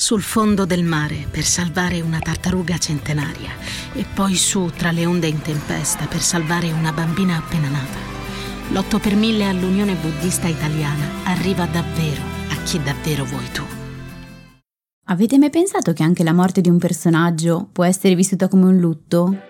[0.00, 3.50] sul fondo del mare per salvare una tartaruga centenaria
[3.92, 7.98] e poi su tra le onde in tempesta per salvare una bambina appena nata.
[8.70, 13.64] L'8 per 1000 all'Unione Buddista Italiana arriva davvero a chi davvero vuoi tu.
[15.06, 18.78] Avete mai pensato che anche la morte di un personaggio può essere vissuta come un
[18.78, 19.47] lutto?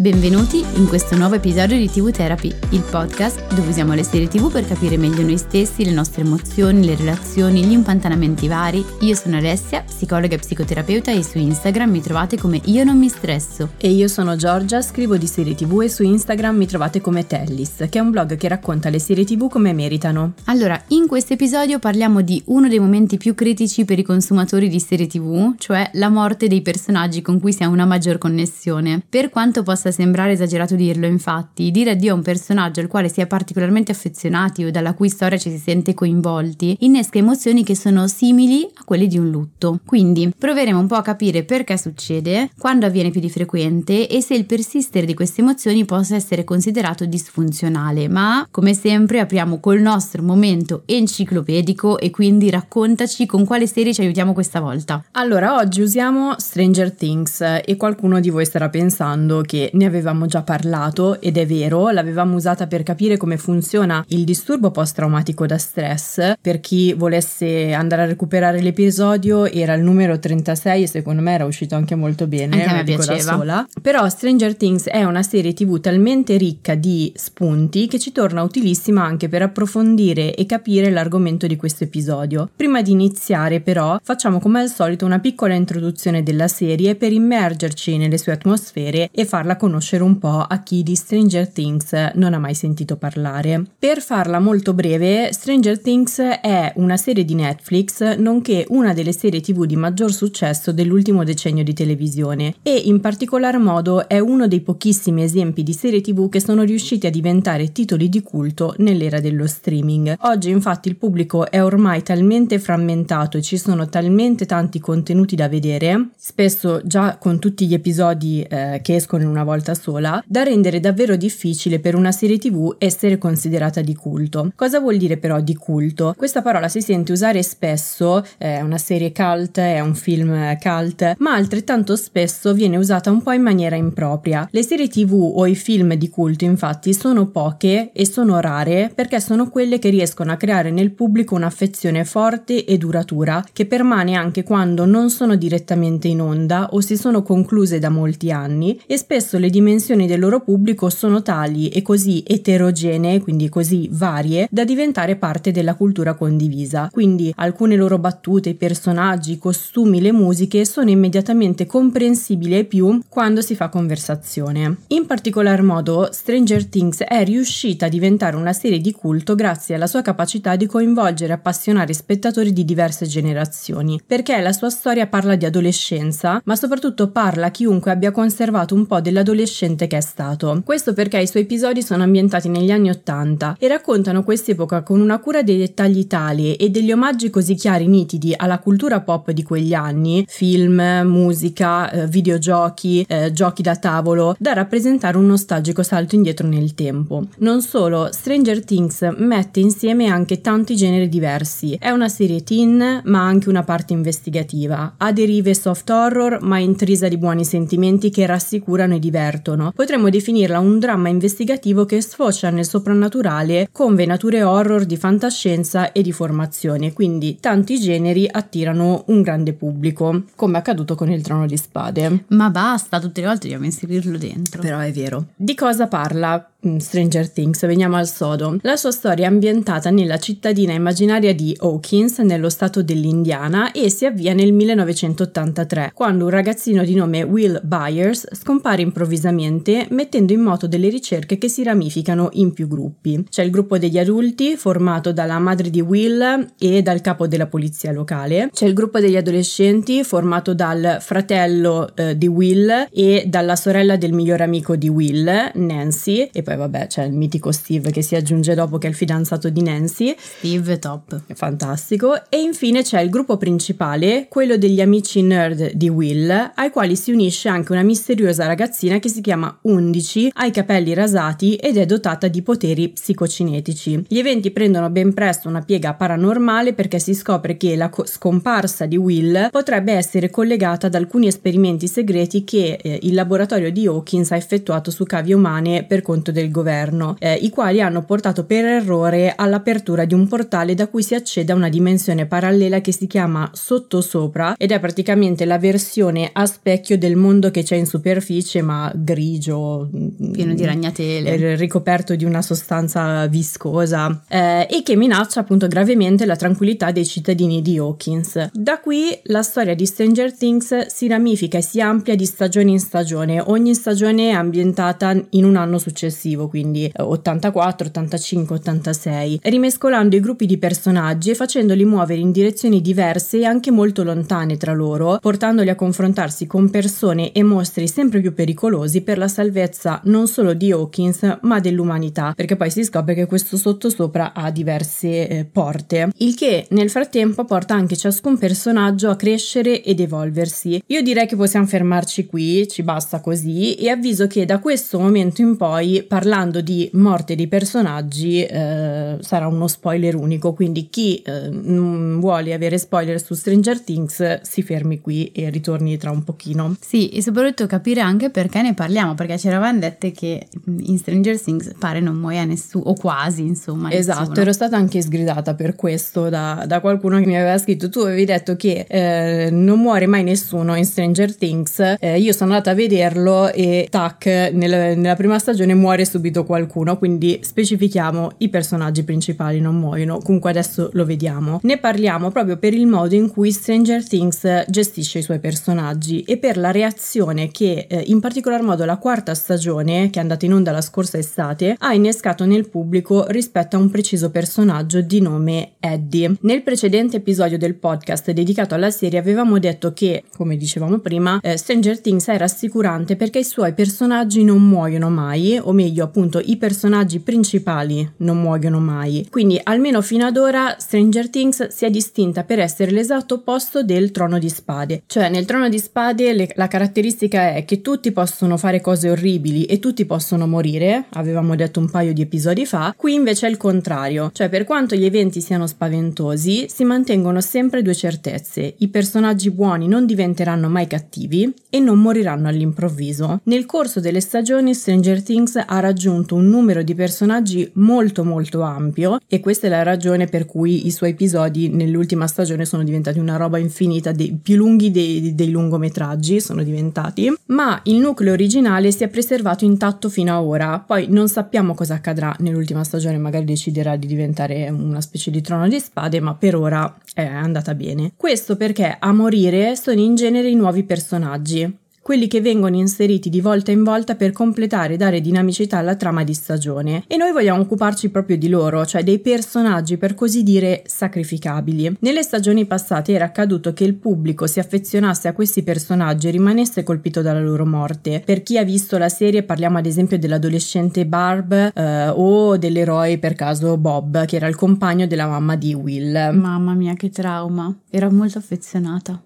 [0.00, 4.50] Benvenuti in questo nuovo episodio di TV Therapy, il podcast dove usiamo le serie TV
[4.50, 8.82] per capire meglio noi stessi, le nostre emozioni, le relazioni, gli impantanamenti vari.
[9.00, 13.10] Io sono Alessia, psicologa e psicoterapeuta e su Instagram mi trovate come Io non mi
[13.10, 13.72] stresso.
[13.76, 17.84] E io sono Giorgia, scrivo di serie TV e su Instagram mi trovate come Tellis,
[17.90, 20.32] che è un blog che racconta le serie TV come meritano.
[20.44, 24.80] Allora, in questo episodio parliamo di uno dei momenti più critici per i consumatori di
[24.80, 29.02] serie TV, cioè la morte dei personaggi con cui si ha una maggior connessione.
[29.06, 33.20] Per quanto possa sembrare esagerato dirlo, infatti, dire addio a un personaggio al quale si
[33.20, 38.06] è particolarmente affezionati o dalla cui storia ci si sente coinvolti innesca emozioni che sono
[38.06, 39.80] simili a quelle di un lutto.
[39.84, 44.34] Quindi proveremo un po' a capire perché succede, quando avviene più di frequente e se
[44.34, 48.08] il persistere di queste emozioni possa essere considerato disfunzionale.
[48.08, 54.00] Ma, come sempre, apriamo col nostro momento enciclopedico e quindi raccontaci con quale serie ci
[54.00, 55.04] aiutiamo questa volta.
[55.12, 60.42] Allora, oggi usiamo Stranger Things e qualcuno di voi starà pensando che ne avevamo già
[60.42, 66.34] parlato ed è vero, l'avevamo usata per capire come funziona il disturbo post-traumatico da stress.
[66.38, 71.46] Per chi volesse andare a recuperare l'episodio era il numero 36 e secondo me era
[71.46, 73.36] uscito anche molto bene, anche me piaceva.
[73.36, 73.66] sola.
[73.80, 79.02] Però Stranger Things è una serie TV talmente ricca di spunti che ci torna utilissima
[79.02, 82.50] anche per approfondire e capire l'argomento di questo episodio.
[82.54, 87.96] Prima di iniziare però facciamo come al solito una piccola introduzione della serie per immergerci
[87.96, 92.34] nelle sue atmosfere e farla conoscere conoscere un po' a chi di Stranger Things non
[92.34, 93.64] ha mai sentito parlare.
[93.78, 99.40] Per farla molto breve, Stranger Things è una serie di Netflix nonché una delle serie
[99.40, 104.60] tv di maggior successo dell'ultimo decennio di televisione e in particolar modo è uno dei
[104.60, 109.46] pochissimi esempi di serie tv che sono riusciti a diventare titoli di culto nell'era dello
[109.46, 110.16] streaming.
[110.22, 115.48] Oggi infatti il pubblico è ormai talmente frammentato e ci sono talmente tanti contenuti da
[115.48, 120.42] vedere, spesso già con tutti gli episodi eh, che escono una volta volta sola, da
[120.42, 124.52] rendere davvero difficile per una serie tv essere considerata di culto.
[124.56, 126.14] Cosa vuol dire però di culto?
[126.16, 131.34] Questa parola si sente usare spesso, è una serie cult, è un film cult, ma
[131.34, 134.48] altrettanto spesso viene usata un po' in maniera impropria.
[134.50, 139.20] Le serie tv o i film di culto infatti sono poche e sono rare perché
[139.20, 144.42] sono quelle che riescono a creare nel pubblico un'affezione forte e duratura che permane anche
[144.42, 149.38] quando non sono direttamente in onda o si sono concluse da molti anni e spesso
[149.38, 155.16] le dimensioni del loro pubblico sono tali e così eterogenee, quindi così varie, da diventare
[155.16, 156.88] parte della cultura condivisa.
[156.90, 163.00] Quindi alcune loro battute, i personaggi, i costumi, le musiche sono immediatamente comprensibili ai più
[163.08, 164.76] quando si fa conversazione.
[164.88, 169.86] In particolar modo, Stranger Things è riuscita a diventare una serie di culto grazie alla
[169.86, 175.34] sua capacità di coinvolgere e appassionare spettatori di diverse generazioni, perché la sua storia parla
[175.36, 180.00] di adolescenza, ma soprattutto parla a chiunque abbia conservato un po' dell'adolescenza adolescente che è
[180.00, 180.60] stato.
[180.64, 185.18] Questo perché i suoi episodi sono ambientati negli anni Ottanta e raccontano quest'epoca con una
[185.18, 189.72] cura dei dettagli tali e degli omaggi così chiari nitidi alla cultura pop di quegli
[189.72, 196.46] anni, film, musica, eh, videogiochi, eh, giochi da tavolo, da rappresentare un nostalgico salto indietro
[196.46, 197.26] nel tempo.
[197.38, 201.76] Non solo, Stranger Things mette insieme anche tanti generi diversi.
[201.78, 204.94] È una serie teen, ma anche una parte investigativa.
[204.96, 209.72] Ha derive soft horror, ma intrisa di buoni sentimenti che rassicurano e divertono divertono.
[209.74, 216.02] Potremmo definirla un dramma investigativo che sfocia nel soprannaturale con venature horror di fantascienza e
[216.02, 221.56] di formazione, quindi tanti generi attirano un grande pubblico, come accaduto con il Trono di
[221.56, 222.24] Spade.
[222.28, 224.60] Ma basta, tutte le volte dobbiamo inserirlo dentro.
[224.60, 225.26] Però è vero.
[225.36, 226.44] Di cosa parla?
[226.66, 228.58] Mm, Stranger Things, veniamo al sodo.
[228.60, 234.04] La sua storia è ambientata nella cittadina immaginaria di Hawkins, nello stato dell'Indiana, e si
[234.04, 240.66] avvia nel 1983, quando un ragazzino di nome Will Byers scompare improvvisamente, mettendo in moto
[240.66, 243.24] delle ricerche che si ramificano in più gruppi.
[243.30, 247.90] C'è il gruppo degli adulti, formato dalla madre di Will e dal capo della polizia
[247.90, 248.50] locale.
[248.52, 254.12] C'è il gruppo degli adolescenti, formato dal fratello eh, di Will e dalla sorella del
[254.12, 258.54] miglior amico di Will, Nancy, e poi vabbè c'è il mitico Steve che si aggiunge
[258.54, 260.16] dopo che è il fidanzato di Nancy.
[260.18, 261.20] Steve top.
[261.32, 262.28] Fantastico.
[262.28, 267.12] E infine c'è il gruppo principale, quello degli amici nerd di Will, ai quali si
[267.12, 271.86] unisce anche una misteriosa ragazzina che si chiama Undici, ha i capelli rasati ed è
[271.86, 274.06] dotata di poteri psicocinetici.
[274.08, 278.86] Gli eventi prendono ben presto una piega paranormale perché si scopre che la co- scomparsa
[278.86, 284.32] di Will potrebbe essere collegata ad alcuni esperimenti segreti che eh, il laboratorio di Hawkins
[284.32, 288.64] ha effettuato su cavie umane per conto del governo, eh, i quali hanno portato per
[288.64, 293.06] errore all'apertura di un portale da cui si accede a una dimensione parallela che si
[293.06, 298.62] chiama sottosopra ed è praticamente la versione a specchio del mondo che c'è in superficie
[298.62, 299.88] ma grigio
[300.32, 301.56] pieno di ragnatele.
[301.56, 307.62] ricoperto di una sostanza viscosa eh, e che minaccia appunto gravemente la tranquillità dei cittadini
[307.62, 308.50] di Hawkins.
[308.52, 312.80] Da qui la storia di Stranger Things si ramifica e si amplia di stagione in
[312.80, 320.20] stagione, ogni stagione è ambientata in un anno successivo, quindi 84, 85, 86, rimescolando i
[320.20, 325.18] gruppi di personaggi e facendoli muovere in direzioni diverse e anche molto lontane tra loro,
[325.20, 330.54] portandoli a confrontarsi con persone e mostri sempre più pericolosi per la salvezza non solo
[330.54, 336.10] di Hawkins ma dell'umanità, perché poi si scopre che questo sottosopra ha diverse eh, porte,
[336.18, 340.82] il che nel frattempo porta anche ciascun personaggio a crescere ed evolversi.
[340.86, 345.40] Io direi che possiamo fermarci qui, ci basta così, e avviso che da questo momento
[345.40, 351.48] in poi, parlando di morte di personaggi, eh, sarà uno spoiler unico, quindi chi eh,
[351.48, 356.76] non vuole avere spoiler su Stranger Things si fermi qui e ritorni tra un pochino.
[356.78, 361.40] Sì, e soprattutto capire anche perché ne parliamo, perché ci eravamo dette che in Stranger
[361.40, 363.90] Things pare non muoia nessuno, o quasi insomma.
[363.90, 364.40] Esatto, nessuno.
[364.42, 368.26] ero stata anche sgridata per questo da, da, qualcuno che mi aveva scritto, tu avevi
[368.26, 372.74] detto che eh, non muore mai nessuno in Stranger Things, eh, io sono andata a
[372.74, 379.60] vederlo e tac, nel, nella prima stagione muore subito qualcuno, quindi specifichiamo i personaggi principali
[379.60, 381.60] non muoiono, comunque adesso lo vediamo.
[381.62, 386.36] Ne parliamo proprio per il modo in cui Stranger Things gestisce i suoi personaggi e
[386.36, 390.54] per la reazione che eh, in particolar modo la quarta stagione, che è andata in
[390.54, 395.72] onda la scorsa estate, ha innescato nel pubblico rispetto a un preciso personaggio di nome
[395.78, 396.36] Eddie.
[396.40, 401.56] Nel precedente episodio del podcast dedicato alla serie avevamo detto che, come dicevamo prima, eh,
[401.56, 406.56] Stranger Things è rassicurante perché i suoi personaggi non muoiono mai, o meglio appunto i
[406.56, 409.26] personaggi principali non muoiono mai.
[409.30, 414.10] Quindi almeno fino ad ora Stranger Things si è distinta per essere l'esatto opposto del
[414.10, 415.02] Trono di Spade.
[415.06, 419.64] Cioè nel Trono di Spade le, la caratteristica è che tutti possono fare cose orribili
[419.64, 423.56] e tutti possono morire, avevamo detto un paio di episodi fa, qui invece è il
[423.56, 429.50] contrario, cioè per quanto gli eventi siano spaventosi, si mantengono sempre due certezze, i personaggi
[429.50, 433.40] buoni non diventeranno mai cattivi e non moriranno all'improvviso.
[433.44, 439.18] Nel corso delle stagioni Stranger Things ha raggiunto un numero di personaggi molto molto ampio
[439.26, 443.36] e questa è la ragione per cui i suoi episodi nell'ultima stagione sono diventati una
[443.36, 449.04] roba infinita, dei, più lunghi dei, dei lungometraggi sono diventati, ma il nucleo originale si
[449.04, 453.96] è preservato intatto fino a ora, poi non sappiamo cosa accadrà nell'ultima stagione, magari deciderà
[453.96, 458.12] di diventare una specie di trono di spade, ma per ora è andata bene.
[458.16, 463.40] Questo perché a morire sono in genere i nuovi personaggi, quelli che vengono inseriti di
[463.40, 467.04] volta in volta per completare e dare dinamicità alla trama di stagione.
[467.06, 471.96] E noi vogliamo occuparci proprio di loro, cioè dei personaggi per così dire sacrificabili.
[472.00, 476.82] Nelle stagioni passate era accaduto che il pubblico si affezionasse a questi personaggi e rimanesse
[476.82, 478.22] colpito dalla loro morte.
[478.24, 483.34] Per chi ha visto la serie parliamo ad esempio dell'adolescente Barb eh, o dell'eroe per
[483.34, 486.12] caso Bob, che era il compagno della mamma di Will.
[486.32, 487.74] Mamma mia, che trauma.
[487.90, 489.22] Era molto affezionata.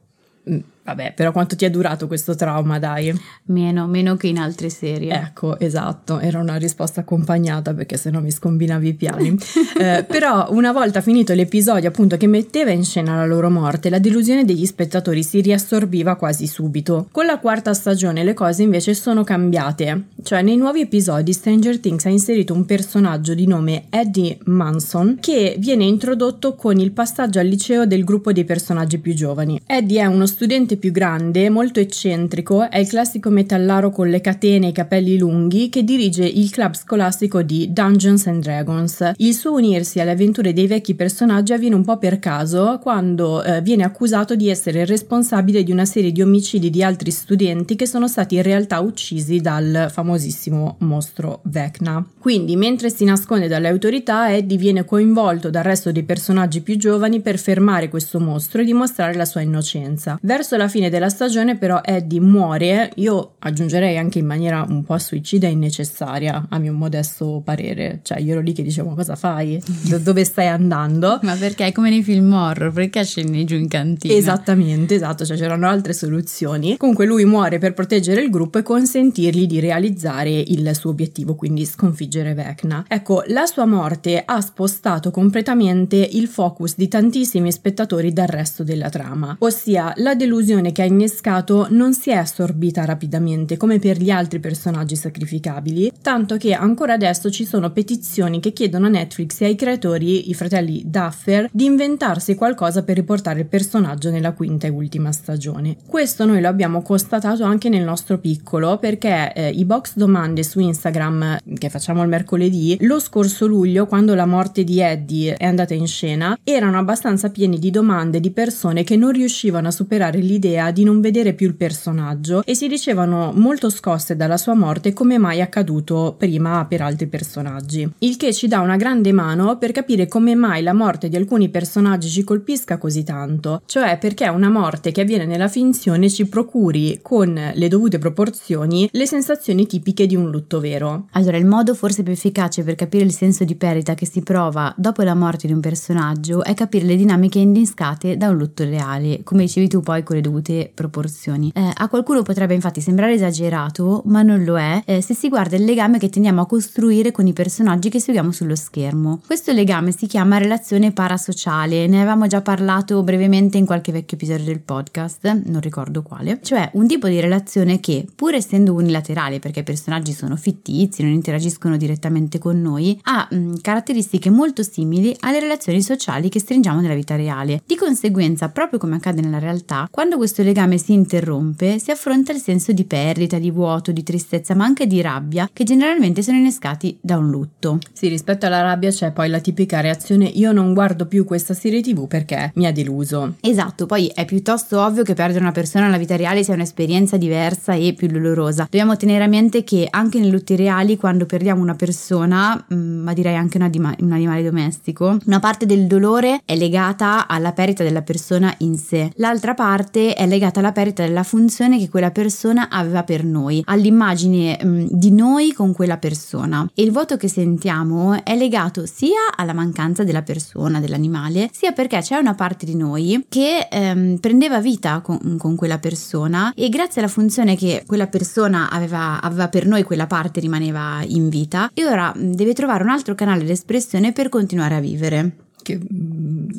[0.50, 0.72] Mm.
[0.84, 3.18] Vabbè, però quanto ti è durato questo trauma, dai?
[3.44, 5.14] Meno, meno che in altre serie.
[5.14, 9.34] Ecco, esatto, era una risposta accompagnata perché sennò mi scombinavi i piani.
[9.80, 13.98] eh, però una volta finito l'episodio appunto che metteva in scena la loro morte, la
[13.98, 17.08] delusione degli spettatori si riassorbiva quasi subito.
[17.10, 22.04] Con la quarta stagione le cose invece sono cambiate, cioè nei nuovi episodi Stranger Things
[22.04, 27.46] ha inserito un personaggio di nome Eddie Manson che viene introdotto con il passaggio al
[27.46, 29.62] liceo del gruppo dei personaggi più giovani.
[29.66, 34.66] Eddie è uno studente più grande, molto eccentrico, è il classico metallaro con le catene
[34.66, 39.12] e i capelli lunghi che dirige il club scolastico di Dungeons and Dragons.
[39.16, 43.60] Il suo unirsi alle avventure dei vecchi personaggi avviene un po' per caso quando eh,
[43.62, 48.08] viene accusato di essere responsabile di una serie di omicidi di altri studenti che sono
[48.08, 52.04] stati in realtà uccisi dal famosissimo mostro Vecna.
[52.18, 57.20] Quindi, mentre si nasconde dalle autorità, Eddie viene coinvolto dal resto dei personaggi più giovani
[57.20, 60.18] per fermare questo mostro e dimostrare la sua innocenza.
[60.22, 64.82] Verso la la fine della stagione però Eddie muore, io aggiungerei anche in maniera un
[64.82, 68.00] po' suicida e innecessaria, a mio modesto parere.
[68.02, 69.62] Cioè io ero lì che dicevo cosa fai?
[69.88, 71.18] Da dove stai andando?
[71.22, 74.14] Ma perché è come nei film horror, perché scendi giù in cantina?
[74.14, 76.76] Esattamente, esatto, cioè c'erano altre soluzioni.
[76.78, 81.66] Comunque lui muore per proteggere il gruppo e consentirgli di realizzare il suo obiettivo, quindi
[81.66, 82.84] sconfiggere Vecna.
[82.88, 88.88] Ecco, la sua morte ha spostato completamente il focus di tantissimi spettatori dal resto della
[88.88, 94.10] trama, ossia la delusione che ha innescato non si è assorbita rapidamente come per gli
[94.10, 99.46] altri personaggi sacrificabili, tanto che ancora adesso ci sono petizioni che chiedono a Netflix e
[99.46, 104.70] ai creatori, i fratelli Duffer, di inventarsi qualcosa per riportare il personaggio nella quinta e
[104.70, 105.76] ultima stagione.
[105.86, 110.60] Questo noi lo abbiamo constatato anche nel nostro piccolo perché eh, i box domande su
[110.60, 115.74] Instagram che facciamo il mercoledì, lo scorso luglio quando la morte di Eddie è andata
[115.74, 120.42] in scena, erano abbastanza pieni di domande di persone che non riuscivano a superare l'idea
[120.72, 125.16] di non vedere più il personaggio e si dicevano molto scosse dalla sua morte come
[125.16, 127.90] mai accaduto prima per altri personaggi.
[128.00, 131.48] Il che ci dà una grande mano per capire come mai la morte di alcuni
[131.48, 136.98] personaggi ci colpisca così tanto, cioè perché una morte che avviene nella finzione ci procuri
[137.00, 141.06] con le dovute proporzioni le sensazioni tipiche di un lutto vero.
[141.12, 144.74] Allora, il modo forse più efficace per capire il senso di perdita che si prova
[144.76, 149.22] dopo la morte di un personaggio è capire le dinamiche innescate da un lutto reale,
[149.22, 150.33] come dicevi tu poi con le dovute
[150.74, 151.50] proporzioni.
[151.54, 155.56] Eh, a qualcuno potrebbe infatti sembrare esagerato, ma non lo è eh, se si guarda
[155.56, 159.20] il legame che tendiamo a costruire con i personaggi che seguiamo sullo schermo.
[159.26, 164.44] Questo legame si chiama relazione parasociale, ne avevamo già parlato brevemente in qualche vecchio episodio
[164.44, 169.60] del podcast, non ricordo quale, cioè un tipo di relazione che, pur essendo unilaterale perché
[169.60, 175.40] i personaggi sono fittizi, non interagiscono direttamente con noi, ha mh, caratteristiche molto simili alle
[175.40, 177.62] relazioni sociali che stringiamo nella vita reale.
[177.66, 182.38] Di conseguenza, proprio come accade nella realtà, quando questo legame si interrompe, si affronta il
[182.38, 186.96] senso di perdita, di vuoto, di tristezza, ma anche di rabbia, che generalmente sono innescati
[186.98, 187.78] da un lutto.
[187.92, 191.82] Sì, rispetto alla rabbia c'è poi la tipica reazione io non guardo più questa serie
[191.82, 193.34] tv perché mi ha deluso.
[193.42, 197.74] Esatto, poi è piuttosto ovvio che perdere una persona nella vita reale sia un'esperienza diversa
[197.74, 198.62] e più dolorosa.
[198.62, 203.12] Dobbiamo tenere a mente che anche nei lutti reali, quando perdiamo una persona, mm, ma
[203.12, 207.82] direi anche un, adima- un animale domestico, una parte del dolore è legata alla perdita
[207.82, 212.68] della persona in sé, l'altra parte è legata alla perdita della funzione che quella persona
[212.68, 216.68] aveva per noi, all'immagine mh, mm, di noi con quella persona.
[216.74, 222.00] E il vuoto che sentiamo è legato sia alla mancanza della persona, dell'animale, sia perché
[222.00, 227.00] c'è una parte di noi che ehm, prendeva vita con, con, quella persona e grazie
[227.00, 231.86] alla funzione che quella persona aveva, aveva per noi, quella parte rimaneva in vita e
[231.86, 235.43] ora mm, deve trovare un altro canale di espressione per continuare a vivere.
[235.64, 235.80] Che,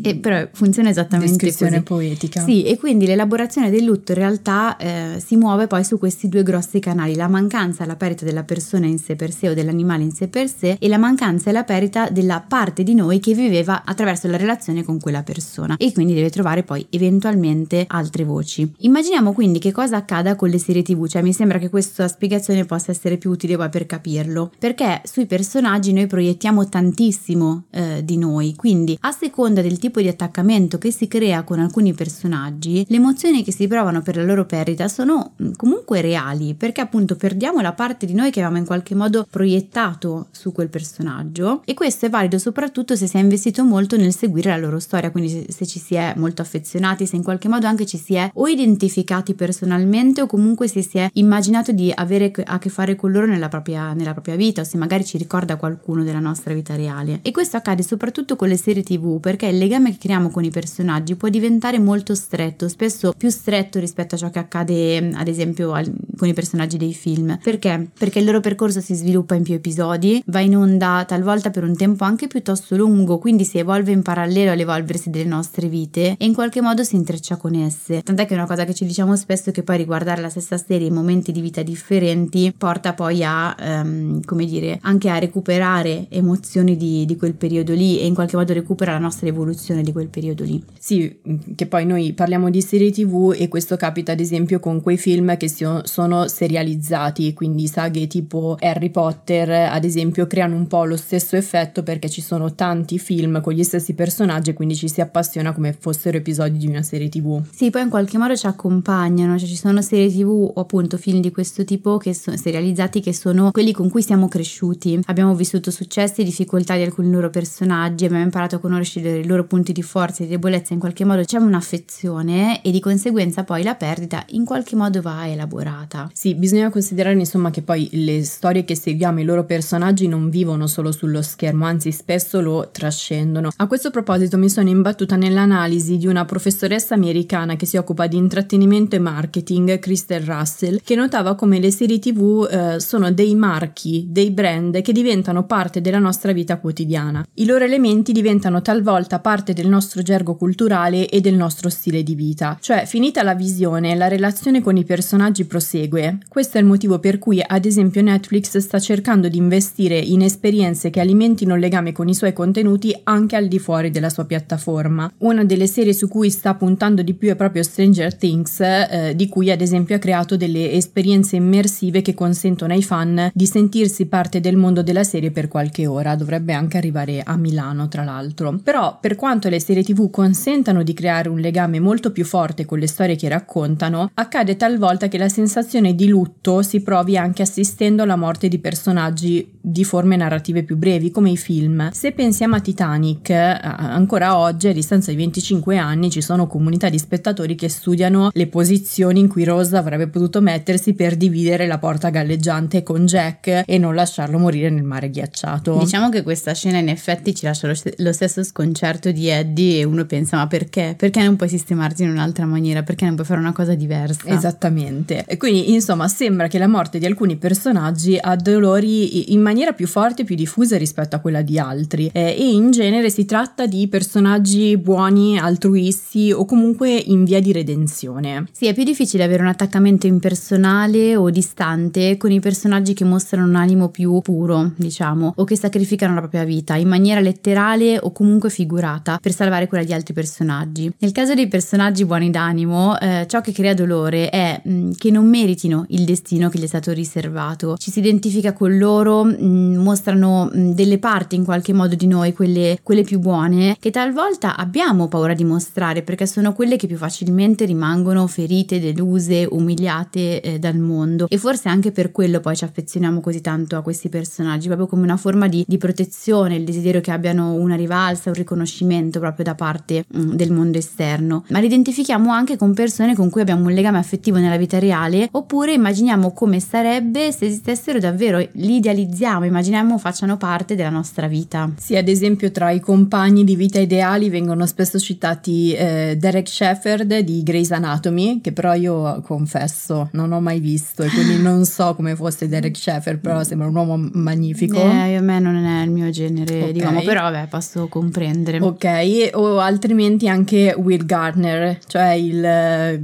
[0.02, 1.82] e però funziona esattamente così.
[1.82, 2.44] poetica.
[2.44, 6.42] Sì, e quindi l'elaborazione del lutto in realtà eh, si muove poi su questi due
[6.42, 10.02] grossi canali, la mancanza e la perdita della persona in sé per sé o dell'animale
[10.02, 13.36] in sé per sé e la mancanza e la perdita della parte di noi che
[13.36, 18.70] viveva attraverso la relazione con quella persona e quindi deve trovare poi eventualmente altre voci.
[18.80, 22.66] Immaginiamo quindi che cosa accada con le serie tv, cioè mi sembra che questa spiegazione
[22.66, 28.18] possa essere più utile poi per capirlo, perché sui personaggi noi proiettiamo tantissimo eh, di
[28.18, 32.96] noi, quindi a seconda del tipo di attaccamento che si crea con alcuni personaggi, le
[32.96, 37.62] emozioni che si provano per la loro perdita sono mm, comunque reali, perché appunto perdiamo
[37.62, 42.06] la parte di noi che avevamo in qualche modo proiettato su quel personaggio e questo
[42.06, 45.66] è valido soprattutto se si è investito molto nel seguire la loro storia, quindi se,
[45.66, 49.34] ci si è molto affezionati, se in qualche modo anche ci si è o identificati
[49.34, 53.50] personalmente o comunque se si è immaginato di avere a che fare con loro nella
[53.50, 57.20] propria, nella propria vita o se magari ci ricorda qualcuno della nostra vita reale.
[57.22, 60.50] E questo accade soprattutto con le serie tv perché il legame che creiamo con i
[60.50, 65.74] personaggi può diventare molto stretto, spesso più stretto rispetto a ciò che accade ad esempio
[65.74, 67.38] al, con i personaggi dei film.
[67.44, 67.90] Perché?
[67.98, 71.76] Perché il loro percorso si sviluppa in più episodi, va in onda talvolta per un
[71.76, 76.34] tempo anche piuttosto lungo, quindi si evolve in parallelo all'evolversi delle nostre vite e in
[76.34, 78.02] qualche modo si intreccia con esse.
[78.02, 80.88] Tant'è che una cosa che ci diciamo spesso è che poi riguardare la stessa serie
[80.88, 86.78] in momenti di vita differenti porta poi a, um, come dire, anche a recuperare emozioni
[86.78, 89.92] di, di quel periodo lì e in qualche modo recuperare recupera la nostra evoluzione di
[89.92, 90.62] quel periodo lì.
[90.78, 91.20] Sì,
[91.56, 95.38] che poi noi parliamo di serie tv e questo capita ad esempio con quei film
[95.38, 95.50] che
[95.84, 101.84] sono serializzati, quindi saghe tipo Harry Potter ad esempio creano un po' lo stesso effetto
[101.84, 105.76] perché ci sono tanti film con gli stessi personaggi e quindi ci si appassiona come
[105.78, 107.42] fossero episodi di una serie tv.
[107.52, 111.22] Sì, poi in qualche modo ci accompagnano, cioè ci sono serie tv o appunto film
[111.22, 115.00] di questo tipo che sono serializzati che sono quelli con cui siamo cresciuti.
[115.06, 119.46] Abbiamo vissuto successi e difficoltà di alcuni loro personaggi, abbiamo imparato a conosci i loro
[119.46, 123.64] punti di forza e di debolezza, in qualche modo c'è un'affezione e di conseguenza poi
[123.64, 126.10] la perdita in qualche modo va elaborata.
[126.14, 130.68] Sì, bisogna considerare insomma che poi le storie che seguiamo, i loro personaggi non vivono
[130.68, 133.52] solo sullo schermo, anzi spesso lo trascendono.
[133.56, 138.18] A questo proposito mi sono imbattuta nell'analisi di una professoressa americana che si occupa di
[138.18, 144.08] intrattenimento e marketing, Crystal Russell, che notava come le serie tv eh, sono dei marchi,
[144.10, 147.26] dei brand che diventano parte della nostra vita quotidiana.
[147.36, 152.16] I loro elementi diventano talvolta parte del nostro gergo culturale e del nostro stile di
[152.16, 152.58] vita.
[152.60, 156.20] Cioè, finita la visione, la relazione con i personaggi prosegue.
[156.28, 160.90] Questo è il motivo per cui, ad esempio, Netflix sta cercando di investire in esperienze
[160.90, 165.12] che alimentino il legame con i suoi contenuti anche al di fuori della sua piattaforma.
[165.20, 169.28] Una delle serie su cui sta puntando di più è proprio Stranger Things, eh, di
[169.28, 174.40] cui ad esempio ha creato delle esperienze immersive che consentono ai fan di sentirsi parte
[174.40, 176.16] del mondo della serie per qualche ora.
[176.16, 178.45] Dovrebbe anche arrivare a Milano, tra l'altro.
[178.54, 182.80] Però, per quanto le serie TV consentano di creare un legame molto più forte con
[182.80, 188.04] le storie che raccontano, accade talvolta che la sensazione di lutto si provi anche assistendo
[188.04, 191.90] alla morte di personaggi di forme narrative più brevi, come i film.
[191.92, 196.90] Se pensiamo a Titanic, eh, ancora oggi, a distanza di 25 anni, ci sono comunità
[196.90, 201.78] di spettatori che studiano le posizioni in cui Rose avrebbe potuto mettersi per dividere la
[201.78, 205.78] porta galleggiante con Jack e non lasciarlo morire nel mare ghiacciato.
[205.78, 210.06] Diciamo che questa scena in effetti ci lascia lo, stesso sconcerto di Eddie e uno
[210.06, 210.96] pensa ma perché?
[210.98, 212.84] Perché non puoi sistemarti in un'altra maniera?
[212.84, 214.28] Perché non puoi fare una cosa diversa?
[214.28, 215.26] Esattamente.
[215.28, 219.72] E quindi insomma sembra che la morte di alcuni personaggi ha dolori in maniera maniera
[219.72, 223.24] più forte e più diffusa rispetto a quella di altri eh, e in genere si
[223.24, 228.48] tratta di personaggi buoni, altruisti o comunque in via di redenzione.
[228.52, 233.48] Sì, è più difficile avere un attaccamento impersonale o distante con i personaggi che mostrano
[233.48, 238.12] un animo più puro, diciamo, o che sacrificano la propria vita in maniera letterale o
[238.16, 240.90] comunque figurata per salvare quella di altri personaggi.
[241.00, 245.12] Nel caso dei personaggi buoni d'animo, eh, ciò che crea dolore è mh, mm, che
[245.12, 247.76] non meritino il destino che gli è stato riservato.
[247.78, 251.96] Ci si identifica con loro mh, mm, mostrano mh, mm, delle parti in qualche modo
[251.96, 256.78] di noi, quelle, quelle, più buone, che talvolta abbiamo paura di mostrare perché sono quelle
[256.78, 261.28] che più facilmente rimangono ferite, deluse, umiliate eh, dal mondo.
[261.28, 265.04] E forse anche per quello poi ci affezioniamo così tanto a questi personaggi, proprio come
[265.04, 267.76] una forma di, di protezione, il desiderio che abbiano una
[268.06, 271.44] rivalsa, un riconoscimento proprio da parte mm, del mondo esterno.
[271.50, 275.28] Ma li identifichiamo anche con persone con cui abbiamo un legame affettivo nella vita reale,
[275.32, 281.72] oppure immaginiamo come sarebbe se esistessero davvero, li idealizziamo immaginiamo facciano parte della nostra vita.
[281.78, 287.20] Sì, ad esempio tra i compagni di vita ideali vengono spesso citati eh, Derek Shepard
[287.20, 291.96] di Grey's Anatomy, che però io confesso non ho mai visto e quindi non so
[291.96, 294.78] come fosse Derek Shepard, però sembra un uomo magnifico.
[294.78, 296.72] Eh, a me non è il mio genere, okay.
[296.72, 298.60] diciamo, però vabbè, posso comprendere.
[298.60, 302.42] Ok, o altrimenti anche Will Gardner, cioè il,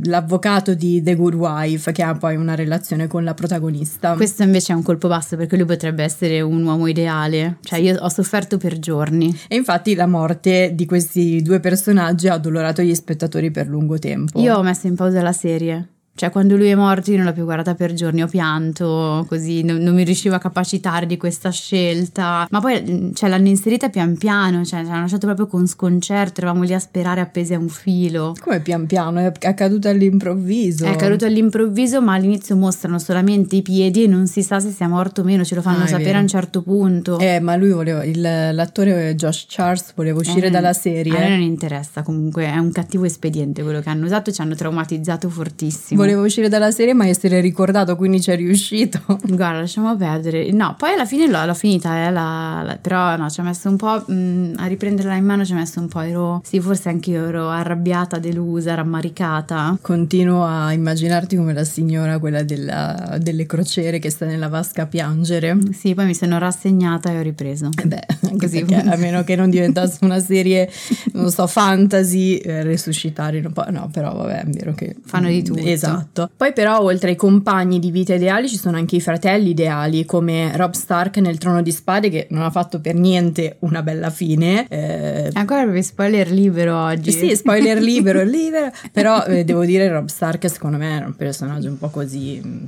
[0.04, 4.16] l'avvocato di The Good Wife, che ha poi una relazione con la protagonista.
[4.16, 7.96] Questo invece è un colpo basso perché lui potrebbe essere un uomo ideale, cioè io
[8.02, 9.34] ho sofferto per giorni.
[9.48, 14.42] E infatti la morte di questi due personaggi ha addolorato gli spettatori per lungo tempo.
[14.42, 15.88] Io ho messo in pausa la serie.
[16.22, 19.64] Cioè, quando lui è morto, io non l'ho più guardata per giorni, ho pianto così,
[19.64, 22.46] non, non mi riuscivo a capacitare di questa scelta.
[22.48, 26.42] Ma poi mm, cioè, l'hanno inserita pian piano, cioè, ci hanno lasciato proprio con sconcerto,
[26.42, 28.36] eravamo lì a sperare appesi a un filo.
[28.40, 29.18] Come pian piano?
[29.20, 30.86] È accaduto all'improvviso.
[30.86, 34.88] È accaduto all'improvviso, ma all'inizio mostrano solamente i piedi e non si sa se sia
[34.88, 37.18] morto o meno, ce lo fanno ah, sapere a un certo punto.
[37.18, 41.18] Eh, ma lui voleva, il, l'attore Josh Charles voleva uscire eh, dalla serie.
[41.18, 44.54] A me non interessa, comunque è un cattivo espediente quello che hanno usato, ci hanno
[44.54, 49.00] traumatizzato fortissimo voleva uscire dalla serie ma essere ricordato quindi ci è riuscito.
[49.24, 50.52] Guarda lasciamo perdere.
[50.52, 53.70] No poi alla fine l'ho, l'ho finita eh, la, la, però no ci ha messo
[53.70, 56.60] un po' mh, mm, a riprenderla in mano ci ha messo un po' ero sì
[56.60, 59.78] forse anche io ero arrabbiata delusa rammaricata.
[59.82, 64.86] Continuo a immaginarti come la signora quella della, delle crociere che sta nella vasca a
[64.88, 65.58] piangere.
[65.72, 67.70] Sì poi mi sono rassegnata e ho ripreso.
[67.82, 68.06] Eh beh
[68.38, 68.66] così.
[68.70, 70.70] a meno che non diventasse una serie
[71.14, 75.60] non so fantasy eh, resuscitare no però vabbè è vero che fanno di tutto.
[75.62, 76.30] Esatto Esatto.
[76.36, 80.56] Poi però oltre ai compagni di vita ideali ci sono anche i fratelli ideali come
[80.56, 84.68] Rob Stark nel Trono di Spade che non ha fatto per niente una bella fine.
[84.68, 87.12] Eh, Ancora proprio spoiler libero oggi.
[87.12, 88.72] Sì, spoiler libero, libero.
[88.92, 92.64] Però eh, devo dire Rob Stark secondo me era un personaggio un po' così mm,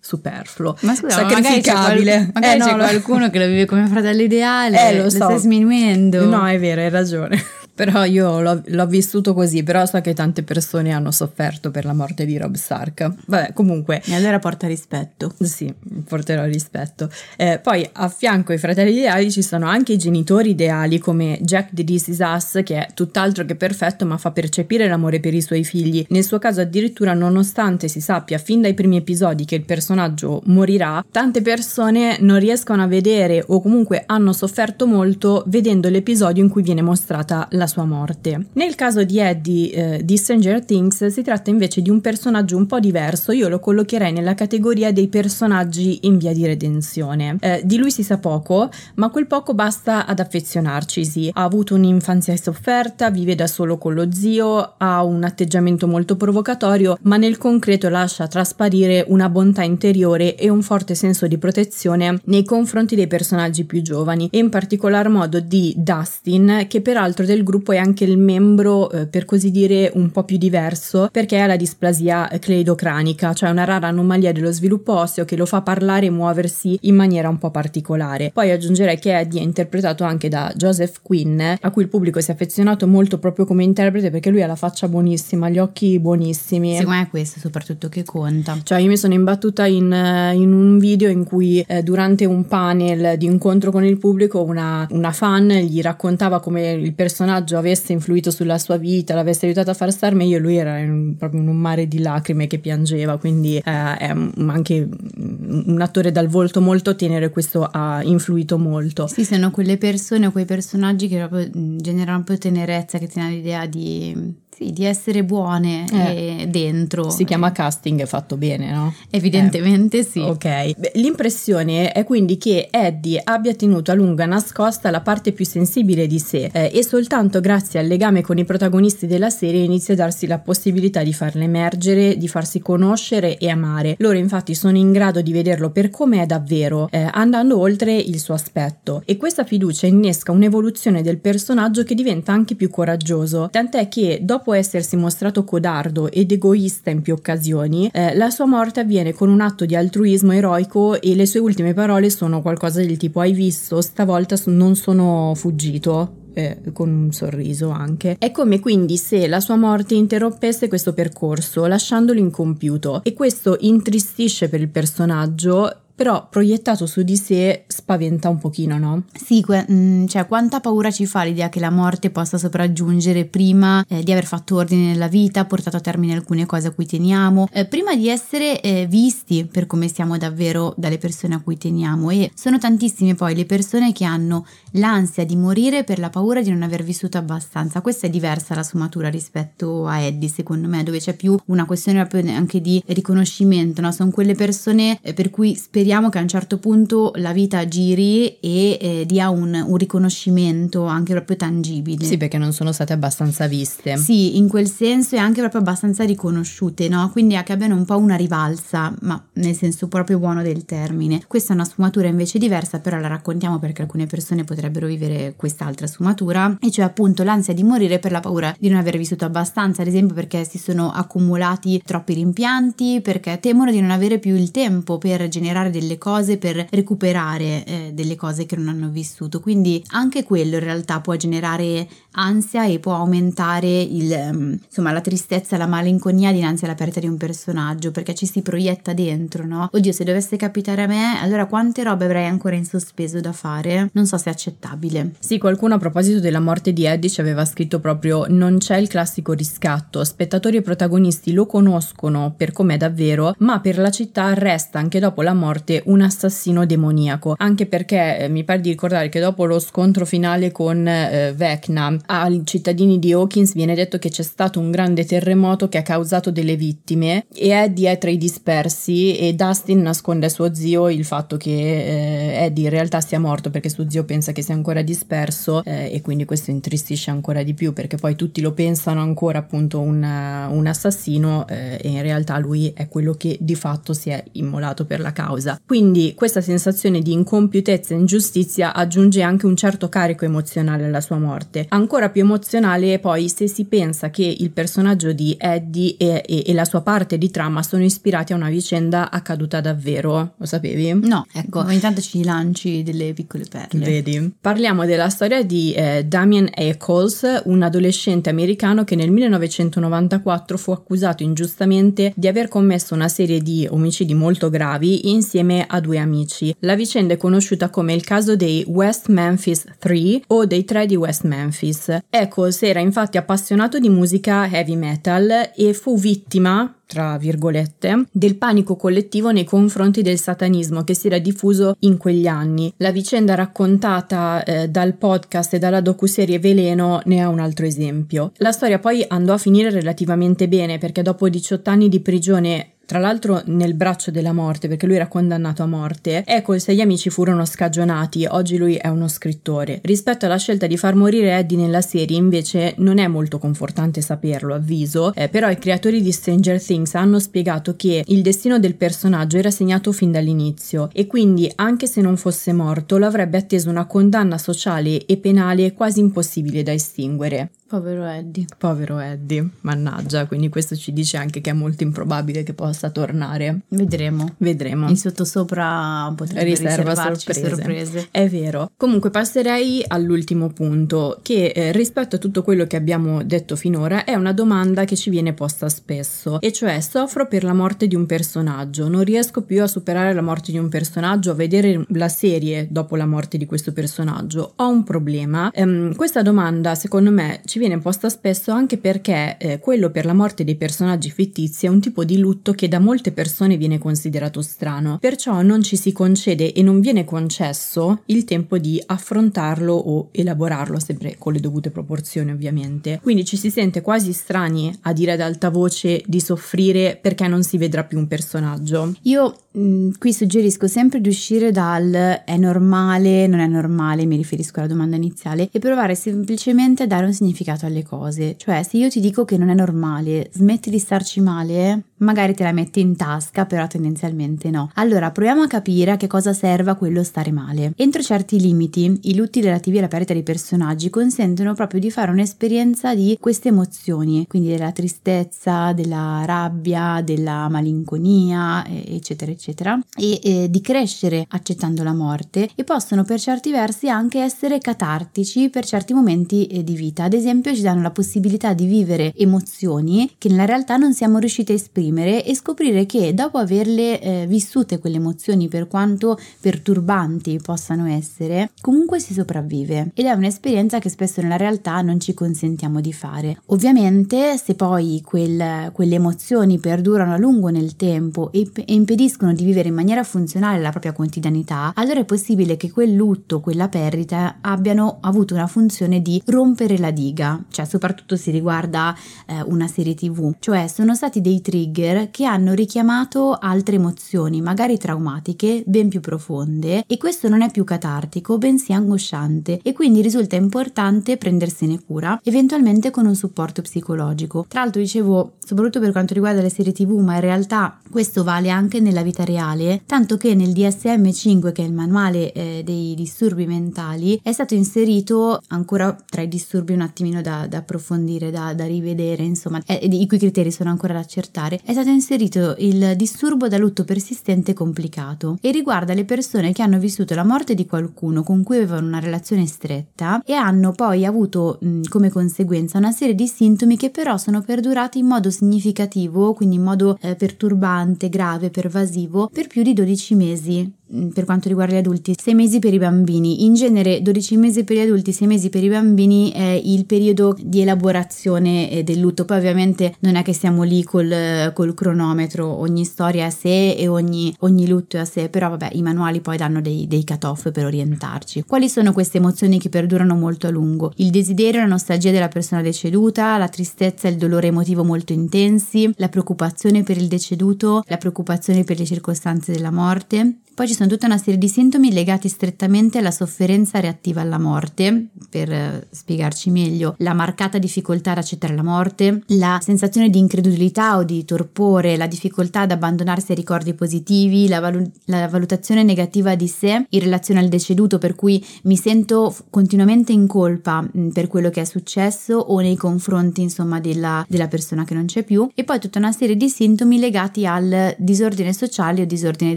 [0.00, 1.52] superfluo, ma scusa, sacrificabile.
[1.54, 4.96] Magari c'è, qual- magari eh, c'è no, qualcuno che lo vive come fratello ideale, eh,
[4.96, 5.18] lo, so.
[5.18, 6.24] lo stai sminuendo.
[6.26, 7.42] No, è vero, hai ragione.
[7.74, 11.92] Però io l'ho, l'ho, vissuto così, però so che tante persone hanno sofferto per la
[11.92, 13.12] morte di Rob Stark.
[13.26, 14.00] Vabbè, comunque.
[14.04, 15.34] E allora porta rispetto.
[15.40, 15.72] Sì,
[16.06, 17.10] porterò rispetto.
[17.36, 21.70] Eh, poi a fianco ai fratelli ideali ci sono anche i genitori ideali come Jack
[21.72, 25.42] di This Is Us, che è tutt'altro che perfetto, ma fa percepire l'amore per i
[25.42, 26.04] suoi figli.
[26.10, 31.04] Nel suo caso, addirittura, nonostante si sappia fin dai primi episodi che il personaggio morirà,
[31.10, 36.62] tante persone non riescono a vedere o comunque hanno sofferto molto vedendo l'episodio in cui
[36.62, 38.46] viene mostrata la sua morte.
[38.52, 42.66] Nel caso di Eddie eh, di Stranger Things si tratta invece di un personaggio un
[42.66, 47.36] po' diverso, io lo collocherei nella categoria dei personaggi in via di redenzione.
[47.40, 51.30] Eh, di lui si sa poco, ma quel poco basta ad affezionarcisi.
[51.32, 56.98] Ha avuto un'infanzia sofferta, vive da solo con lo zio, ha un atteggiamento molto provocatorio,
[57.02, 62.44] ma nel concreto lascia trasparire una bontà interiore e un forte senso di protezione nei
[62.44, 67.53] confronti dei personaggi più giovani e in particolar modo di Dustin, che peraltro del gruppo
[67.62, 71.56] è anche il membro, eh, per così dire, un po' più diverso perché ha la
[71.56, 76.78] displasia cleidocranica, cioè una rara anomalia dello sviluppo osseo che lo fa parlare e muoversi
[76.82, 78.30] in maniera un po' particolare.
[78.32, 82.30] Poi aggiungerei che Eddie è interpretato anche da Joseph Quinn, a cui il pubblico si
[82.30, 86.76] è affezionato molto proprio come interprete perché lui ha la faccia buonissima, gli occhi buonissimi.
[86.76, 88.58] Secondo me è questo soprattutto che conta.
[88.62, 89.92] Cioè io mi sono imbattuta in,
[90.34, 94.86] in un video in cui eh, durante un panel di incontro con il pubblico una,
[94.90, 99.70] una fan gli raccontava come il personaggio personaggio avesse influito sulla sua vita, l'avesse aiutato
[99.70, 103.18] a far star meglio, lui era in, proprio in un mare di lacrime che piangeva,
[103.18, 109.06] quindi eh, è anche un attore dal volto molto tenero e questo ha influito molto.
[109.06, 113.30] Sì, sono quelle persone o quei personaggi che generano un po' tenerezza, che ti hanno
[113.30, 117.10] l'idea di sì, di essere buone eh, dentro.
[117.10, 118.94] Si chiama casting fatto bene, no?
[119.10, 120.04] Evidentemente eh.
[120.04, 120.20] sì.
[120.20, 120.92] Ok.
[120.94, 126.20] L'impressione è quindi che Eddie abbia tenuto a lungo nascosta la parte più sensibile di
[126.20, 130.28] sé eh, e soltanto grazie al legame con i protagonisti della serie inizia a darsi
[130.28, 133.96] la possibilità di farle emergere, di farsi conoscere e amare.
[133.98, 138.20] Loro infatti sono in grado di vederlo per come è davvero, eh, andando oltre il
[138.20, 139.02] suo aspetto.
[139.04, 144.43] E questa fiducia innesca un'evoluzione del personaggio che diventa anche più coraggioso, tant'è che dopo
[144.44, 149.30] dopo essersi mostrato codardo ed egoista in più occasioni, eh, la sua morte avviene con
[149.30, 153.32] un atto di altruismo eroico e le sue ultime parole sono qualcosa del tipo hai
[153.32, 156.18] visto, stavolta non sono fuggito.
[156.36, 158.16] Eh, con un sorriso anche.
[158.18, 163.02] È come quindi se la sua morte interrompesse questo percorso, lasciandolo incompiuto.
[163.04, 169.04] E questo intristisce per il personaggio però proiettato su di sé spaventa un pochino, no?
[169.12, 173.24] Sì, que- mh, mm, cioè quanta paura ci fa l'idea che la morte possa sopraggiungere
[173.26, 176.86] prima eh, di aver fatto ordine nella vita, portato a termine alcune cose a cui
[176.86, 181.56] teniamo, eh, prima di essere eh, visti per come siamo davvero dalle persone a cui
[181.56, 186.42] teniamo e sono tantissime poi le persone che hanno l'ansia di morire per la paura
[186.42, 187.80] di non aver vissuto abbastanza.
[187.80, 192.06] Questa è diversa la sfumatura rispetto a Eddie, secondo me, dove c'è più una questione
[192.34, 193.92] anche di riconoscimento, no?
[193.92, 197.68] Sono quelle persone eh, per cui speriamo speriamo che a un certo punto la vita
[197.68, 202.06] giri e eh, dia un, un, riconoscimento anche proprio tangibile.
[202.06, 203.98] Sì, perché non sono state abbastanza viste.
[203.98, 207.10] Sì, in quel senso e anche proprio abbastanza riconosciute, no?
[207.10, 211.22] Quindi che abbiano un po' una rivalsa, ma nel senso proprio buono del termine.
[211.26, 215.86] Questa è una sfumatura invece diversa, però la raccontiamo perché alcune persone potrebbero vivere quest'altra
[215.86, 219.82] sfumatura, e cioè appunto l'ansia di morire per la paura di non aver vissuto abbastanza,
[219.82, 224.50] ad esempio perché si sono accumulati troppi rimpianti, perché temono di non avere più il
[224.50, 229.40] tempo per generare delle cose per recuperare eh, delle cose che non hanno vissuto.
[229.40, 235.00] Quindi anche quello in realtà può generare ansia e può aumentare il, um, insomma, la
[235.00, 239.68] tristezza, la malinconia dinanzi alla perdita di un personaggio perché ci si proietta dentro, no?
[239.72, 243.90] Oddio, se dovesse capitare a me, allora quante robe avrei ancora in sospeso da fare?
[243.92, 245.12] Non so se è accettabile.
[245.18, 248.88] Sì, qualcuno a proposito della morte di Eddie ci aveva scritto proprio non c'è il
[248.88, 254.78] classico riscatto, spettatori e protagonisti lo conoscono per com'è davvero, ma per la città resta
[254.78, 259.20] anche dopo la morte un assassino demoniaco, anche perché eh, mi pare di ricordare che
[259.20, 264.22] dopo lo scontro finale con eh, Vecna ai cittadini di Hawkins viene detto che c'è
[264.22, 269.16] stato un grande terremoto che ha causato delle vittime e Eddie è tra i dispersi
[269.16, 273.50] e Dustin nasconde a suo zio il fatto che eh, Eddie in realtà sia morto
[273.50, 277.54] perché suo zio pensa che sia ancora disperso eh, e quindi questo intristisce ancora di
[277.54, 282.38] più perché poi tutti lo pensano ancora appunto un, un assassino eh, e in realtà
[282.38, 285.60] lui è quello che di fatto si è immolato per la causa.
[285.64, 291.18] Quindi questa sensazione di incompiutezza e ingiustizia aggiunge anche un certo carico emozionale alla sua
[291.18, 291.66] morte.
[291.68, 296.42] Ancora ancora più emozionale poi se si pensa che il personaggio di Eddie e, e,
[296.44, 300.92] e la sua parte di trama sono ispirati a una vicenda accaduta davvero, lo sapevi?
[300.92, 303.84] No, ecco, ogni tanto ci lanci delle piccole perle.
[303.84, 304.32] Vedi.
[304.40, 311.22] Parliamo della storia di eh, Damien Eccles, un adolescente americano che nel 1994 fu accusato
[311.22, 316.52] ingiustamente di aver commesso una serie di omicidi molto gravi insieme a due amici.
[316.60, 320.96] La vicenda è conosciuta come il caso dei West Memphis 3 o dei tre di
[320.96, 321.83] West Memphis.
[322.10, 328.76] Eccles era infatti appassionato di musica heavy metal e fu vittima tra virgolette, del panico
[328.76, 332.72] collettivo nei confronti del satanismo che si era diffuso in quegli anni.
[332.76, 338.32] La vicenda raccontata eh, dal podcast e dalla docuserie Veleno ne è un altro esempio.
[338.36, 342.98] La storia poi andò a finire relativamente bene perché dopo 18 anni di prigione tra
[342.98, 347.10] l'altro nel braccio della morte perché lui era condannato a morte, ecco i sei amici
[347.10, 349.80] furono scagionati, oggi lui è uno scrittore.
[349.82, 354.54] Rispetto alla scelta di far morire Eddie nella serie invece non è molto confortante saperlo,
[354.54, 359.36] avviso, eh, però i creatori di Stranger Things hanno spiegato che il destino del personaggio
[359.36, 363.86] era segnato fin dall'inizio e quindi anche se non fosse morto lo avrebbe atteso una
[363.86, 367.50] condanna sociale e penale quasi impossibile da estinguere.
[367.66, 368.44] Povero Eddie.
[368.58, 373.60] Povero Eddie, mannaggia, quindi questo ci dice anche che è molto improbabile che possa tornare.
[373.68, 374.34] Vedremo.
[374.36, 374.88] Vedremo.
[374.88, 377.48] In sottosopra potrebbe Riserva sorprese.
[377.48, 378.08] sorprese.
[378.10, 378.70] È vero.
[378.76, 384.14] Comunque passerei all'ultimo punto, che eh, rispetto a tutto quello che abbiamo detto finora è
[384.14, 388.06] una domanda che ci viene posta spesso, e cioè soffro per la morte di un
[388.06, 392.68] personaggio, non riesco più a superare la morte di un personaggio, a vedere la serie
[392.70, 395.50] dopo la morte di questo personaggio, ho un problema.
[395.50, 400.12] Ehm, questa domanda secondo me ci viene posta spesso anche perché eh, quello per la
[400.12, 404.42] morte dei personaggi fittizi è un tipo di lutto che da molte persone viene considerato
[404.42, 410.08] strano, perciò non ci si concede e non viene concesso il tempo di affrontarlo o
[410.12, 413.00] elaborarlo, sempre con le dovute proporzioni ovviamente.
[413.02, 417.42] Quindi ci si sente quasi strani a dire ad alta voce di soffrire perché non
[417.42, 418.94] si vedrà più un personaggio.
[419.02, 424.16] Io mh, mm, qui suggerisco sempre di uscire dal è normale, non è normale, mi
[424.16, 428.36] riferisco alla domanda iniziale, e provare semplicemente a dare un significato significato alle cose.
[428.38, 432.42] Cioè, se io ti dico che non è normale, smetti di starci male, magari te
[432.42, 434.70] la metti in tasca, però tendenzialmente no.
[434.74, 437.72] Allora, proviamo a capire a che cosa serva quello stare male.
[437.76, 442.94] Entro certi limiti, i lutti relativi alla perdita dei personaggi consentono proprio di fare un'esperienza
[442.94, 450.60] di queste emozioni, quindi della tristezza, della rabbia, della malinconia, eccetera, eccetera, e eh, di
[450.60, 456.46] crescere accettando la morte e possono per certi versi anche essere catartici per certi momenti
[456.46, 457.04] eh, di vita.
[457.04, 461.18] Ad esempio, esempio ci danno la possibilità di vivere emozioni che nella realtà non siamo
[461.18, 467.40] riusciti a esprimere e scoprire che dopo averle eh, vissute quelle emozioni per quanto perturbanti
[467.42, 472.80] possano essere, comunque si sopravvive ed è un'esperienza che spesso nella realtà non ci consentiamo
[472.80, 473.40] di fare.
[473.46, 479.44] Ovviamente se poi quel, quelle emozioni perdurano a lungo nel tempo e, e impediscono di
[479.44, 484.36] vivere in maniera funzionale la propria quotidianità, allora è possibile che quel lutto, quella perdita
[484.40, 488.94] abbiano avuto una funzione di rompere la diga sfiga, cioè soprattutto si riguarda
[489.26, 494.76] eh, una serie tv, cioè sono stati dei trigger che hanno richiamato altre emozioni, magari
[494.76, 500.36] traumatiche, ben più profonde e questo non è più catartico, bensì angosciante e quindi risulta
[500.36, 504.44] importante prendersene cura, eventualmente con un supporto psicologico.
[504.48, 508.50] Tra l'altro dicevo, soprattutto per quanto riguarda le serie tv, ma in realtà questo vale
[508.50, 513.46] anche nella vita reale, tanto che nel DSM5, che è il manuale eh, dei disturbi
[513.46, 518.66] mentali, è stato inserito ancora tra i disturbi un attimino da, da approfondire, da, da,
[518.66, 523.46] rivedere, insomma, eh, i cui criteri sono ancora da accertare, è stato inserito il disturbo
[523.46, 528.24] da lutto persistente complicato e riguarda le persone che hanno vissuto la morte di qualcuno
[528.24, 533.14] con cui avevano una relazione stretta e hanno poi avuto mh, come conseguenza una serie
[533.14, 538.50] di sintomi che però sono perdurati in modo significativo, quindi in modo eh, perturbante, grave,
[538.50, 540.72] pervasivo, per più di 12 mesi
[541.12, 543.44] per quanto riguarda gli adulti, 6 mesi per i bambini.
[543.44, 547.36] In genere 12 mesi per gli adulti, 6 mesi per i bambini è il periodo
[547.40, 549.24] di elaborazione eh, del lutto.
[549.24, 553.72] Poi ovviamente non è che siamo lì col, col cronometro, ogni storia è a sé
[553.72, 557.04] e ogni, ogni, lutto è a sé, però vabbè i manuali poi danno dei, dei
[557.04, 558.44] cut-off per orientarci.
[558.46, 560.92] Quali sono queste emozioni che perdurano molto a lungo?
[560.96, 565.92] Il desiderio, la nostalgia della persona deceduta, la tristezza e il dolore emotivo molto intensi,
[565.96, 570.88] la preoccupazione per il deceduto, la preoccupazione per le circostanze della morte, Poi ci sono
[570.88, 576.48] tutta una serie di sintomi legati strettamente alla sofferenza reattiva alla morte, per eh, spiegarci
[576.50, 581.96] meglio, la marcata difficoltà ad accettare la morte, la sensazione di incredulità o di torpore,
[581.96, 587.00] la difficoltà ad abbandonarsi ai ricordi positivi, la, valu- la valutazione negativa di sé in
[587.00, 591.64] relazione al deceduto, per cui mi sento continuamente in colpa mm, per quello che è
[591.64, 595.50] successo o nei confronti insomma della, della persona che non c'è più.
[595.52, 599.56] E poi tutta una serie di sintomi legati al disordine sociale o disordine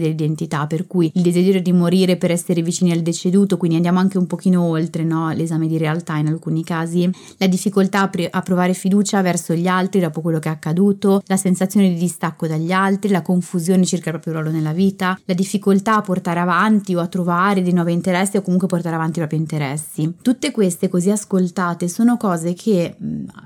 [0.00, 4.18] dell'identità, per cui il desiderio di morire per essere vicini al deceduto, quindi andiamo anche
[4.18, 5.30] un pochino oltre no?
[5.30, 9.68] l'esame di realtà in alcuni casi, la difficoltà a, pre- a provare fiducia verso gli
[9.68, 14.06] altri dopo quello che è accaduto, la sensazione di distacco dagli altri, la confusione circa
[14.08, 17.92] il proprio ruolo nella vita, la difficoltà a portare avanti o a trovare dei nuovi
[17.92, 20.14] interessi o comunque portare avanti i propri interessi.
[20.22, 22.96] Tutte queste così ascoltate sono cose che,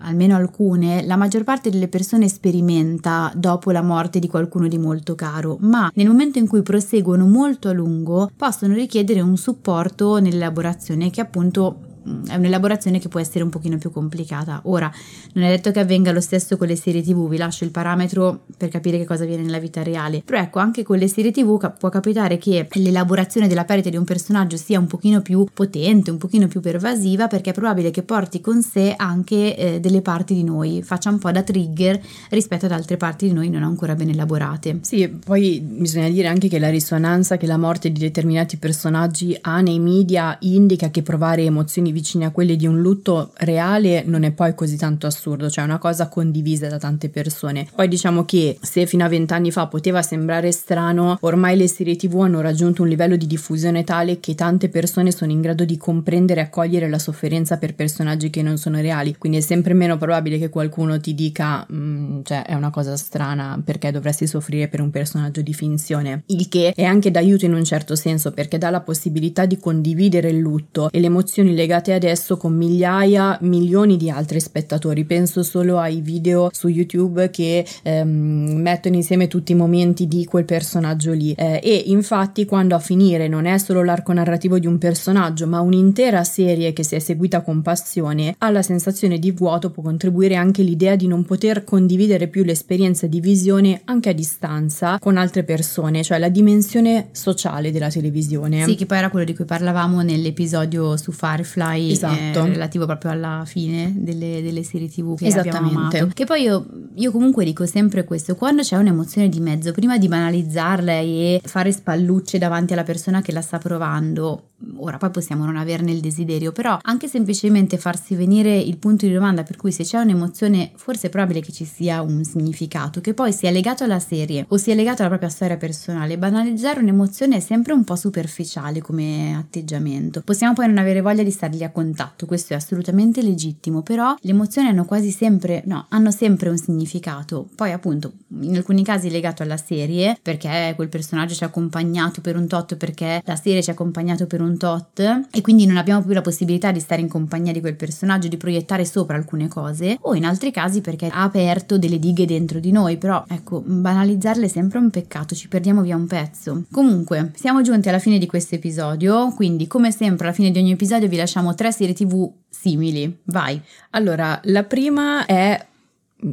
[0.03, 5.15] almeno alcune, la maggior parte delle persone sperimenta dopo la morte di qualcuno di molto
[5.15, 11.11] caro, ma nel momento in cui proseguono molto a lungo possono richiedere un supporto nell'elaborazione
[11.11, 11.92] che appunto
[12.27, 14.61] è un'elaborazione che può essere un pochino più complicata.
[14.65, 14.91] Ora,
[15.35, 18.45] non è detto che avvenga lo stesso con le serie TV, vi lascio il parametro
[18.57, 20.23] per capire che cosa avviene nella vita reale.
[20.25, 23.97] Però ecco, anche con le serie TV cap- può capitare che l'elaborazione della perdita di
[23.97, 28.03] un personaggio sia un pochino più potente, un pochino più pervasiva, perché è probabile che
[28.03, 32.67] porti con sé anche eh, delle parti di noi, faccia un po' da trigger rispetto
[32.67, 34.79] ad altre parti di noi non ancora ben elaborate.
[34.83, 39.61] Sì, poi bisogna dire anche che la risonanza che la morte di determinati personaggi ha
[39.61, 44.33] nei media indica che provare emozioni vicini a quelli di un lutto reale non è
[44.33, 47.69] poi così tanto assurdo, cioè è una cosa condivisa da tante persone.
[47.75, 52.21] Poi diciamo che se fino a vent'anni fa poteva sembrare strano, ormai le serie tv
[52.21, 56.41] hanno raggiunto un livello di diffusione tale che tante persone sono in grado di comprendere
[56.41, 60.39] e accogliere la sofferenza per personaggi che non sono reali, quindi è sempre meno probabile
[60.39, 64.91] che qualcuno ti dica mm, cioè è una cosa strana perché dovresti soffrire per un
[64.91, 68.81] personaggio di finzione, il che è anche d'aiuto in un certo senso perché dà la
[68.81, 74.09] possibilità di condividere il lutto e le emozioni legate collegate adesso con migliaia, milioni di
[74.09, 75.05] altri spettatori.
[75.05, 80.45] Penso solo ai video su YouTube che ehm, mettono insieme tutti i momenti di quel
[80.45, 81.33] personaggio lì.
[81.33, 85.61] Eh, e infatti, quando a finire non è solo l'arco narrativo di un personaggio, ma
[85.61, 90.63] un'intera serie che si è seguita con passione, alla sensazione di vuoto può contribuire anche
[90.63, 96.03] l'idea di non poter condividere più l'esperienza di visione anche a distanza con altre persone,
[96.03, 98.65] cioè la dimensione sociale della televisione.
[98.65, 102.45] Sì, che poi era quello di cui parlavamo nell'episodio su Firefly Spotify eh, esatto.
[102.45, 106.09] eh, relativo proprio alla fine delle, delle serie tv che abbiamo amato.
[106.13, 110.09] Che poi io, io, comunque dico sempre questo, quando c'è un'emozione di mezzo, prima di
[110.09, 115.57] banalizzarla e fare spallucce davanti alla persona che la sta provando, ora poi possiamo non
[115.57, 119.85] averne il desiderio, però anche semplicemente farsi venire il punto di domanda per cui se
[119.85, 123.99] c'è un'emozione forse è probabile che ci sia un significato, che poi sia legato alla
[123.99, 128.81] serie o sia legato alla propria storia personale, banalizzare un'emozione è sempre un po' superficiale
[128.81, 130.23] come atteggiamento.
[130.25, 134.31] Possiamo poi non avere voglia di stargli a contatto, questo è assolutamente legittimo, però le
[134.31, 139.43] emozioni hanno quasi sempre, no, hanno sempre un significato, poi appunto in alcuni casi legato
[139.43, 143.71] alla serie, perché quel personaggio ci ha accompagnato per un tot, perché la serie ci
[143.71, 147.09] ha accompagnato per un tot e quindi non abbiamo più la possibilità di stare in
[147.09, 151.23] compagnia di quel personaggio, di proiettare sopra alcune cose, o in altri casi perché ha
[151.23, 155.83] aperto delle dighe dentro di noi, però ecco, banalizzarle è sempre un peccato, ci perdiamo
[155.83, 156.65] via un pezzo.
[156.71, 160.73] Comunque, siamo giunti alla fine di questo episodio, quindi come sempre alla fine di ogni
[160.73, 163.21] episodio vi lasciamo tre serie tv simili.
[163.25, 163.61] Vai.
[163.91, 165.67] Allora, la prima è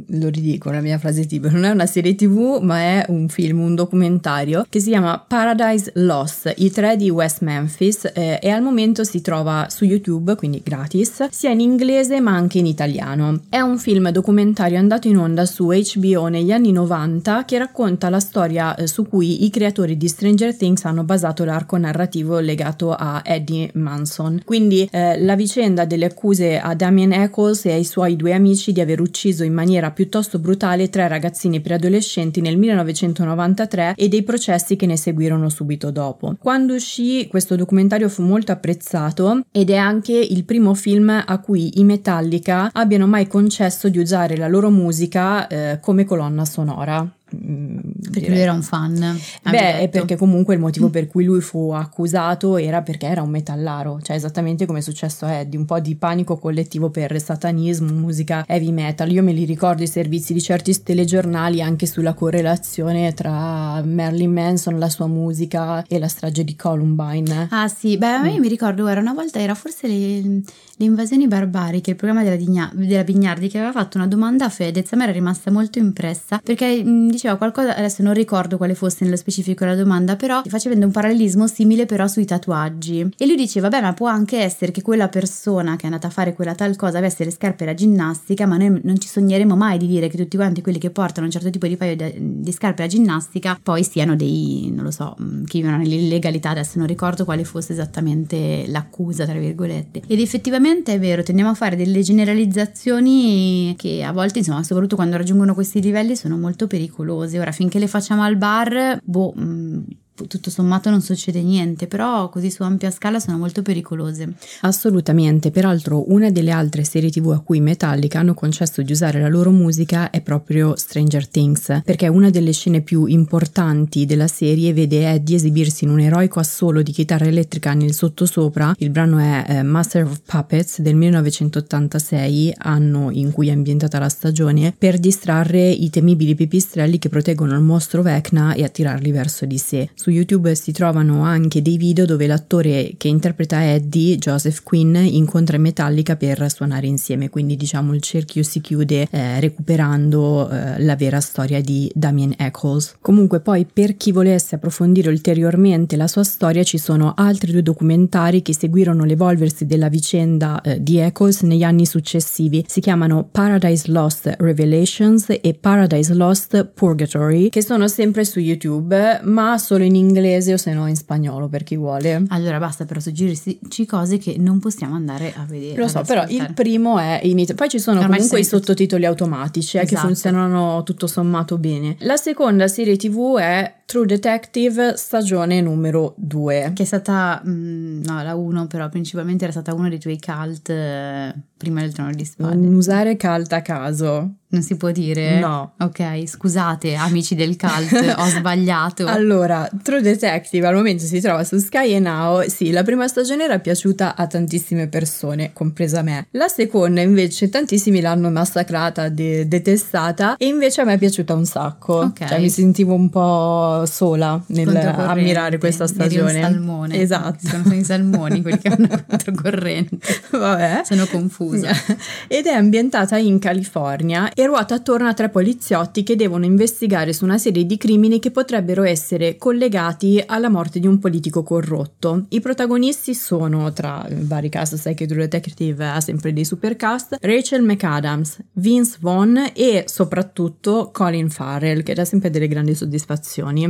[0.07, 3.61] lo ridico la mia frase tipo, non è una serie tv ma è un film,
[3.61, 8.61] un documentario che si chiama Paradise Lost, i tre di West Memphis eh, e al
[8.61, 13.41] momento si trova su YouTube, quindi gratis, sia in inglese ma anche in italiano.
[13.49, 18.19] È un film documentario andato in onda su HBO negli anni 90 che racconta la
[18.19, 23.21] storia eh, su cui i creatori di Stranger Things hanno basato l'arco narrativo legato a
[23.23, 24.41] Eddie Manson.
[24.45, 28.81] Quindi eh, la vicenda delle accuse a Damien Eccles e ai suoi due amici di
[28.81, 34.75] aver ucciso in maniera maniera piuttosto brutale tre ragazzini preadolescenti nel 1993 e dei processi
[34.75, 36.35] che ne seguirono subito dopo.
[36.37, 41.79] Quando uscì questo documentario fu molto apprezzato ed è anche il primo film a cui
[41.79, 47.07] i Metallica abbiano mai concesso di usare la loro musica eh, come colonna sonora.
[47.35, 48.29] Mm, perché direi.
[48.29, 49.19] lui era un fan.
[49.43, 53.29] Beh, è perché comunque il motivo per cui lui fu accusato era perché era un
[53.29, 57.91] metallaro, cioè esattamente come è successo a Eddie, un po' di panico collettivo per satanismo,
[57.91, 59.11] musica heavy metal.
[59.11, 64.79] Io me li ricordo i servizi di certi telegiornali anche sulla correlazione tra Marilyn Manson,
[64.79, 67.47] la sua musica e la strage di Columbine.
[67.51, 68.41] Ah sì, beh, a me mm.
[68.41, 72.71] mi ricordo, guarda, una volta era forse le, le invasioni barbariche, il programma della, Digna,
[72.73, 76.39] della Bignardi che aveva fatto una domanda a Fedez, a me era rimasta molto impressa
[76.43, 80.85] perché mm, diceva qualcosa, adesso non ricordo quale fosse nello specifico la domanda, però facendo
[80.85, 83.13] un parallelismo simile però sui tatuaggi.
[83.17, 86.11] E lui dice, vabbè, ma può anche essere che quella persona che è andata a
[86.11, 89.77] fare quella tal cosa avesse le scarpe da ginnastica, ma noi non ci sogneremo mai
[89.77, 92.83] di dire che tutti quanti quelli che portano un certo tipo di paio di scarpe
[92.83, 97.43] da ginnastica poi siano dei, non lo so, che vivono nell'illegalità, adesso non ricordo quale
[97.43, 100.03] fosse esattamente l'accusa, tra virgolette.
[100.07, 105.17] Ed effettivamente è vero, tendiamo a fare delle generalizzazioni che a volte, insomma, soprattutto quando
[105.17, 107.07] raggiungono questi livelli, sono molto pericolose.
[107.17, 109.79] Ora, finché le facciamo al bar, boh, mm,
[110.27, 114.33] tutto sommato non succede niente, però così su ampia scala sono molto pericolose.
[114.61, 119.27] Assolutamente, peraltro una delle altre serie tv a cui Metallica hanno concesso di usare la
[119.27, 125.11] loro musica è proprio Stranger Things, perché una delle scene più importanti della serie vede
[125.11, 129.63] Eddie esibirsi in un eroico assolo di chitarra elettrica nel sottosopra, il brano è eh,
[129.63, 135.89] Master of Puppets del 1986, anno in cui è ambientata la stagione, per distrarre i
[135.89, 139.89] temibili pipistrelli che proteggono il mostro Vecna e attirarli verso di sé.
[139.93, 144.95] Su su YouTube si trovano anche dei video dove l'attore che interpreta Eddie, Joseph Quinn,
[144.95, 150.95] incontra Metallica per suonare insieme, quindi diciamo il cerchio si chiude eh, recuperando eh, la
[150.95, 152.95] vera storia di Damien Eccles.
[153.01, 158.41] Comunque poi per chi volesse approfondire ulteriormente la sua storia ci sono altri due documentari
[158.41, 164.33] che seguirono l'evolversi della vicenda eh, di Eccles negli anni successivi, si chiamano Paradise Lost
[164.39, 170.57] Revelations e Paradise Lost Purgatory, che sono sempre su YouTube, ma solo in inglese o
[170.57, 172.23] se no in spagnolo per chi vuole.
[172.29, 175.75] Allora basta però suggerirci cose che non possiamo andare a vedere.
[175.75, 177.55] Lo so, però il primo è in Italia.
[177.55, 179.95] Poi ci sono Ormai comunque i sottotitoli automatici eh, esatto.
[179.95, 181.95] che funzionano tutto sommato bene.
[181.99, 186.73] La seconda serie TV è True Detective stagione numero 2.
[186.75, 190.19] Che è stata, mh, mm, no, la 1 però principalmente era stata uno dei tuoi
[190.19, 192.53] cult eh, prima del trono di spade.
[192.53, 194.33] Non usare cult a caso.
[194.51, 195.39] Non si può dire?
[195.39, 195.73] No.
[195.79, 199.05] Ok, scusate amici del cult, ho sbagliato.
[199.05, 202.47] Allora, True Detective al momento si trova su Sky e Now.
[202.47, 206.27] Sì, la prima stagione era piaciuta a tantissime persone, compresa me.
[206.31, 211.45] La seconda invece tantissimi l'hanno massacrata, de- detestata e invece a me è piaciuta un
[211.45, 211.97] sacco.
[211.97, 212.25] Ok.
[212.25, 216.31] Cioè mi sentivo un po' sola nel ammirare questa stagione.
[216.31, 217.01] Eri un salmone.
[217.01, 217.47] Esatto.
[217.47, 219.97] Sono i salmoni quelli che vanno controcorrente.
[220.31, 220.81] Vabbè.
[220.83, 221.69] Sono confusa.
[222.27, 227.23] Ed è ambientata in California e ruota attorno a tre poliziotti che devono investigare su
[227.23, 232.25] una serie di crimini che potrebbero essere collegati alla morte di un politico corrotto.
[232.29, 237.63] I protagonisti sono, tra vari cast, sai che True Detective ha sempre dei supercast, Rachel
[237.63, 243.68] McAdams, Vince Vaughn e soprattutto Colin Farrell, che dà sempre delle grandi soddisfazioni.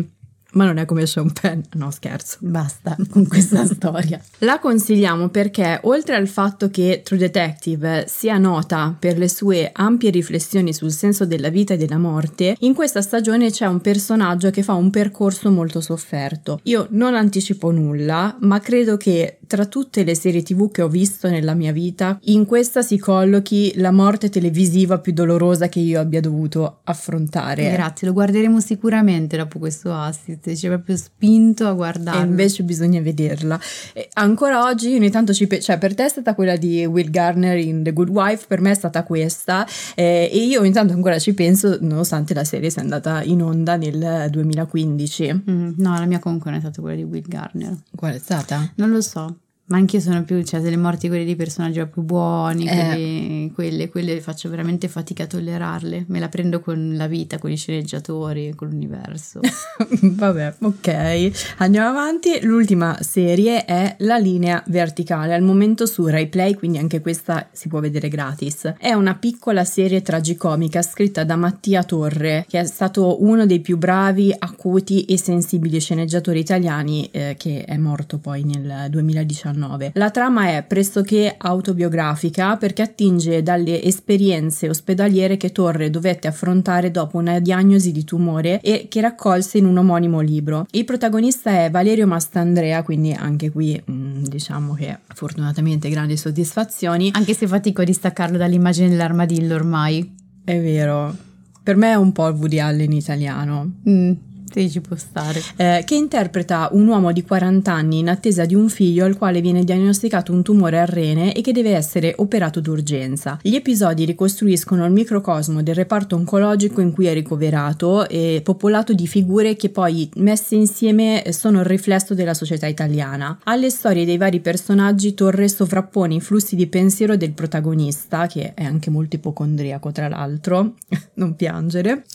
[0.54, 2.38] Ma non è come Sean Penn, no scherzo.
[2.42, 4.20] Basta con questa storia.
[4.40, 10.10] La consigliamo perché oltre al fatto che True Detective sia nota per le sue ampie
[10.10, 14.64] riflessioni sul senso della vita e della morte, in questa stagione c'è un personaggio che
[14.64, 16.60] fa un percorso molto sofferto.
[16.64, 21.28] Io non anticipo nulla, ma credo che tra tutte le serie tv che ho visto
[21.28, 26.22] nella mia vita, in questa si collochi la morte televisiva più dolorosa che io abbia
[26.22, 27.72] dovuto affrontare.
[27.72, 32.22] Grazie, lo guarderemo sicuramente dopo questo assist, ci ha proprio spinto a guardarlo.
[32.22, 33.60] E invece bisogna vederla.
[33.94, 37.10] E ancora oggi ogni tanto ci pe- cioè per te è stata quella di Will
[37.10, 40.94] Garner in The Good Wife, per me è stata questa eh, e io ogni tanto
[40.94, 45.44] ancora ci penso nonostante la serie sia andata in onda nel 2015.
[45.50, 47.76] Mm, no, la mia comunque non è stata quella di Will Garner.
[47.96, 48.72] Qual è stata?
[48.76, 49.36] Non lo so.
[49.70, 52.72] Ma anch'io sono più, cioè, delle morti quelle di personaggi più buoni, eh.
[52.74, 56.06] quelle, quelle, quelle, faccio veramente fatica a tollerarle.
[56.08, 59.42] Me la prendo con la vita, con i sceneggiatori, con l'universo.
[60.02, 61.32] Vabbè, ok.
[61.58, 62.40] Andiamo avanti.
[62.42, 67.68] L'ultima serie è La linea verticale, al momento su Rai Play, quindi anche questa si
[67.68, 68.74] può vedere gratis.
[68.76, 73.78] È una piccola serie tragicomica scritta da Mattia Torre, che è stato uno dei più
[73.78, 79.92] bravi, acuti e sensibili sceneggiatori italiani, eh, che è morto poi nel 2019 2019.
[79.96, 87.18] La trama è pressoché autobiografica perché attinge dalle esperienze ospedaliere che Torre dovette affrontare dopo
[87.18, 90.66] una diagnosi di tumore e che raccolse in un omonimo libro.
[90.72, 97.12] Il protagonista è Valerio Mastandrea, quindi anche qui mm, diciamo che fortunatamente grandi soddisfazioni.
[97.14, 100.16] Anche se fatico a distaccarlo dall'immagine dell'armadillo ormai.
[100.44, 101.16] È vero.
[101.62, 103.72] Per me è un po' il Woody Allen italiano.
[103.88, 104.12] Mm
[104.52, 105.42] Sì, ci può stare.
[105.58, 109.42] Eh, che interpreta un uomo di 40 anni in attesa di un figlio al quale
[109.42, 113.38] viene diagnosticato un tumore al rene e che deve essere operato d'urgenza.
[113.44, 119.06] Gli episodi ricostruiscono il microcosmo del reparto oncologico in cui è ricoverato e popolato di
[119.06, 123.38] figure che poi messe insieme sono il riflesso della società italiana.
[123.44, 128.64] Alle storie dei vari personaggi Torre sovrappone i flussi di pensiero del protagonista, che è
[128.64, 130.74] anche molto ipocondriaco tra l'altro,
[131.16, 132.06] non piangere,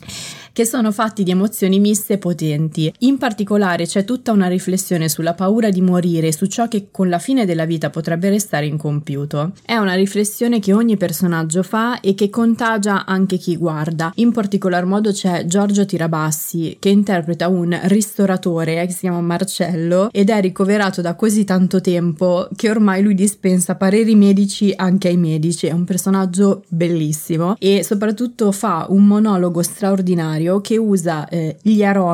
[0.53, 2.91] che sono fatti di emozioni miste potenti.
[3.01, 7.11] In particolare c'è tutta una riflessione sulla paura di morire e su ciò che con
[7.11, 9.53] la fine della vita potrebbe restare incompiuto.
[9.63, 14.11] È una riflessione che ogni personaggio fa e che contagia anche chi guarda.
[14.15, 20.31] In particolar modo c'è Giorgio Tirabassi che interpreta un ristoratore che si chiama Marcello ed
[20.31, 25.67] è ricoverato da così tanto tempo che ormai lui dispensa pareri medici anche ai medici.
[25.67, 32.13] È un personaggio bellissimo e soprattutto fa un monologo straordinario che usa eh, gli aromi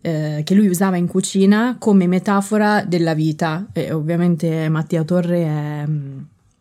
[0.00, 3.66] eh, che lui usava in cucina come metafora della vita.
[3.72, 6.18] E ovviamente Mattia Torre è, mm,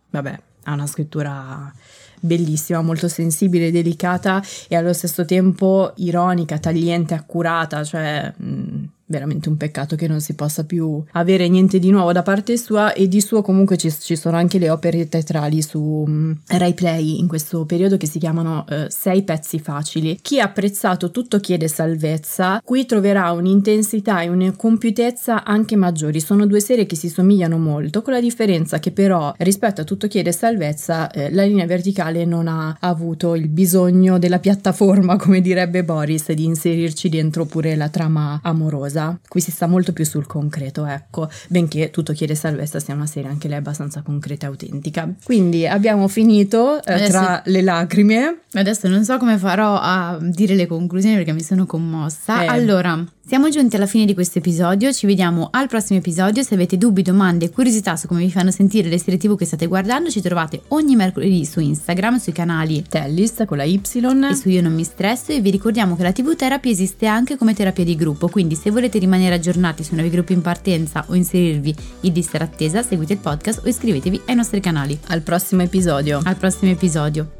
[0.09, 1.71] vabbè, ha una scrittura
[2.19, 9.47] bellissima, molto sensibile, delicata e allo stesso tempo ironica, tagliente, accurata, cioè mh, mm, veramente
[9.49, 13.07] un peccato che non si possa più avere niente di nuovo da parte sua e
[13.07, 17.27] di suo comunque ci, ci sono anche le opere teatrali su um, Rai Play in
[17.27, 20.17] questo periodo che si chiamano uh, Sei pezzi facili.
[20.21, 26.19] Chi ha apprezzato Tutto chiede salvezza qui troverà un'intensità e una compiutezza anche maggiori.
[26.19, 30.07] Sono due serie che si somigliano molto con la differenza che però rispetto a Tutto
[30.07, 35.83] chiede salvezza eh, la linea verticale non ha avuto il bisogno della piattaforma come direbbe
[35.83, 40.27] Boris di inserirci dentro pure la trama amorosa cosa, qui si sta molto più sul
[40.27, 45.11] concreto, ecco, benché tutto chiede salvezza sia una serie anche lei abbastanza concreta e autentica.
[45.23, 48.41] Quindi abbiamo finito eh, adesso, tra le lacrime.
[48.53, 52.43] Adesso non so come farò a dire le conclusioni perché mi sono commossa.
[52.43, 52.47] Eh.
[52.47, 56.77] Allora, siamo giunti alla fine di questo episodio, ci vediamo al prossimo episodio, se avete
[56.77, 60.09] dubbi, domande e curiosità su come vi fanno sentire le serie tv che state guardando
[60.09, 64.61] ci trovate ogni mercoledì su Instagram, sui canali Tellist con la Y e su Io
[64.61, 67.95] non mi stresso e vi ricordiamo che la TV terapia esiste anche come terapia di
[67.95, 72.37] gruppo, quindi se volete rimanere aggiornati sui nuovi gruppi in partenza o inserirvi in lista
[72.37, 74.99] d'attesa seguite il podcast o iscrivetevi ai nostri canali.
[75.07, 76.19] Al prossimo episodio.
[76.21, 77.31] Al prossimo episodio.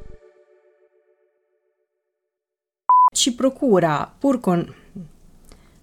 [3.13, 4.79] Ci procura, pur con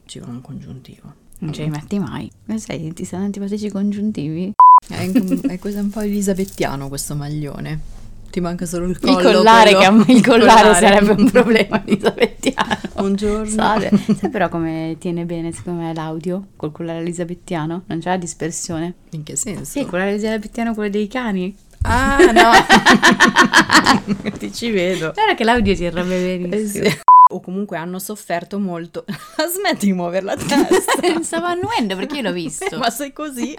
[0.08, 1.14] ci vuole un congiuntivo.
[1.40, 2.28] Non ce li metti mai.
[2.46, 4.54] Non sai, ti stanno antipatici congiuntivi?
[4.88, 7.96] È, è cosa un po' elisabettiano questo maglione.
[8.30, 9.18] Ti manca solo il collo.
[9.18, 10.04] Il collare, quello...
[10.04, 12.78] che il collare sarebbe un problema elisabettiano.
[12.94, 13.50] Buongiorno.
[13.50, 13.88] Sai,
[14.18, 17.82] sai però come tiene bene secondo me l'audio col collare elisabettiano?
[17.86, 18.94] Non c'è la dispersione.
[19.10, 19.64] In che senso?
[19.64, 21.54] Sì, il collare elisabettiano quello dei cani.
[21.82, 22.50] Ah, no.
[24.38, 25.12] Ti ci vedo.
[25.12, 26.84] Guarda che l'audio si arrabbia benissimo.
[26.84, 26.98] Eh sì
[27.28, 29.04] o comunque hanno sofferto molto.
[29.52, 31.20] Smetti di muovere la testa.
[31.22, 32.76] Stavo annuendo perché io l'ho visto.
[32.78, 33.54] Ma sei così.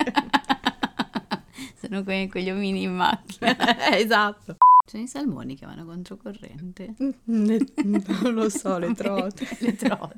[1.79, 3.95] Sono come quegli omini in macchina.
[3.95, 4.57] Esatto.
[4.85, 6.95] Sono i salmoni che vanno controcorrente.
[7.25, 9.47] Le, non lo so, le trote.
[9.59, 10.17] le trote.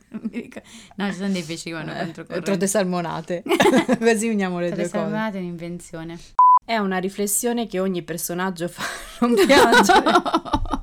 [0.95, 2.45] No, ci sono dei pesci che vanno eh, controcorrente.
[2.45, 3.43] Trote salmonate.
[3.99, 5.01] Così uniamo le trote due cose.
[5.01, 6.19] Trote salmonate è un'invenzione.
[6.63, 8.83] È una riflessione che ogni personaggio fa.
[9.19, 10.79] Non piangere.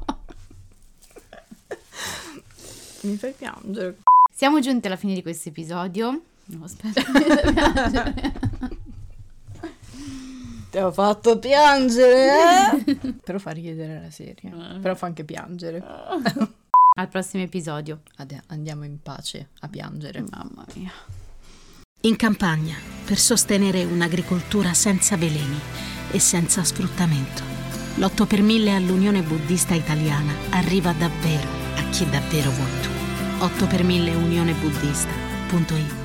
[3.02, 3.98] Mi fai piangere.
[4.34, 6.22] Siamo giunti alla fine di questo episodio.
[6.46, 7.02] No, aspetta.
[10.70, 12.30] Ti ho fatto piangere,
[12.86, 12.94] eh?
[13.24, 14.52] Però fa richiedere la serie.
[14.52, 14.78] Eh.
[14.80, 15.82] Però fa anche piangere.
[16.98, 18.00] Al prossimo episodio.
[18.16, 20.22] Ade- andiamo in pace a piangere.
[20.30, 20.92] Mamma mia.
[22.02, 25.58] In campagna, per sostenere un'agricoltura senza veleni
[26.10, 27.42] e senza sfruttamento,
[27.96, 32.90] l'8 per 1000 all'Unione Buddista Italiana arriva davvero a chi davvero vuoi tu.
[33.38, 35.97] 8 per 1000 unionebuddista.it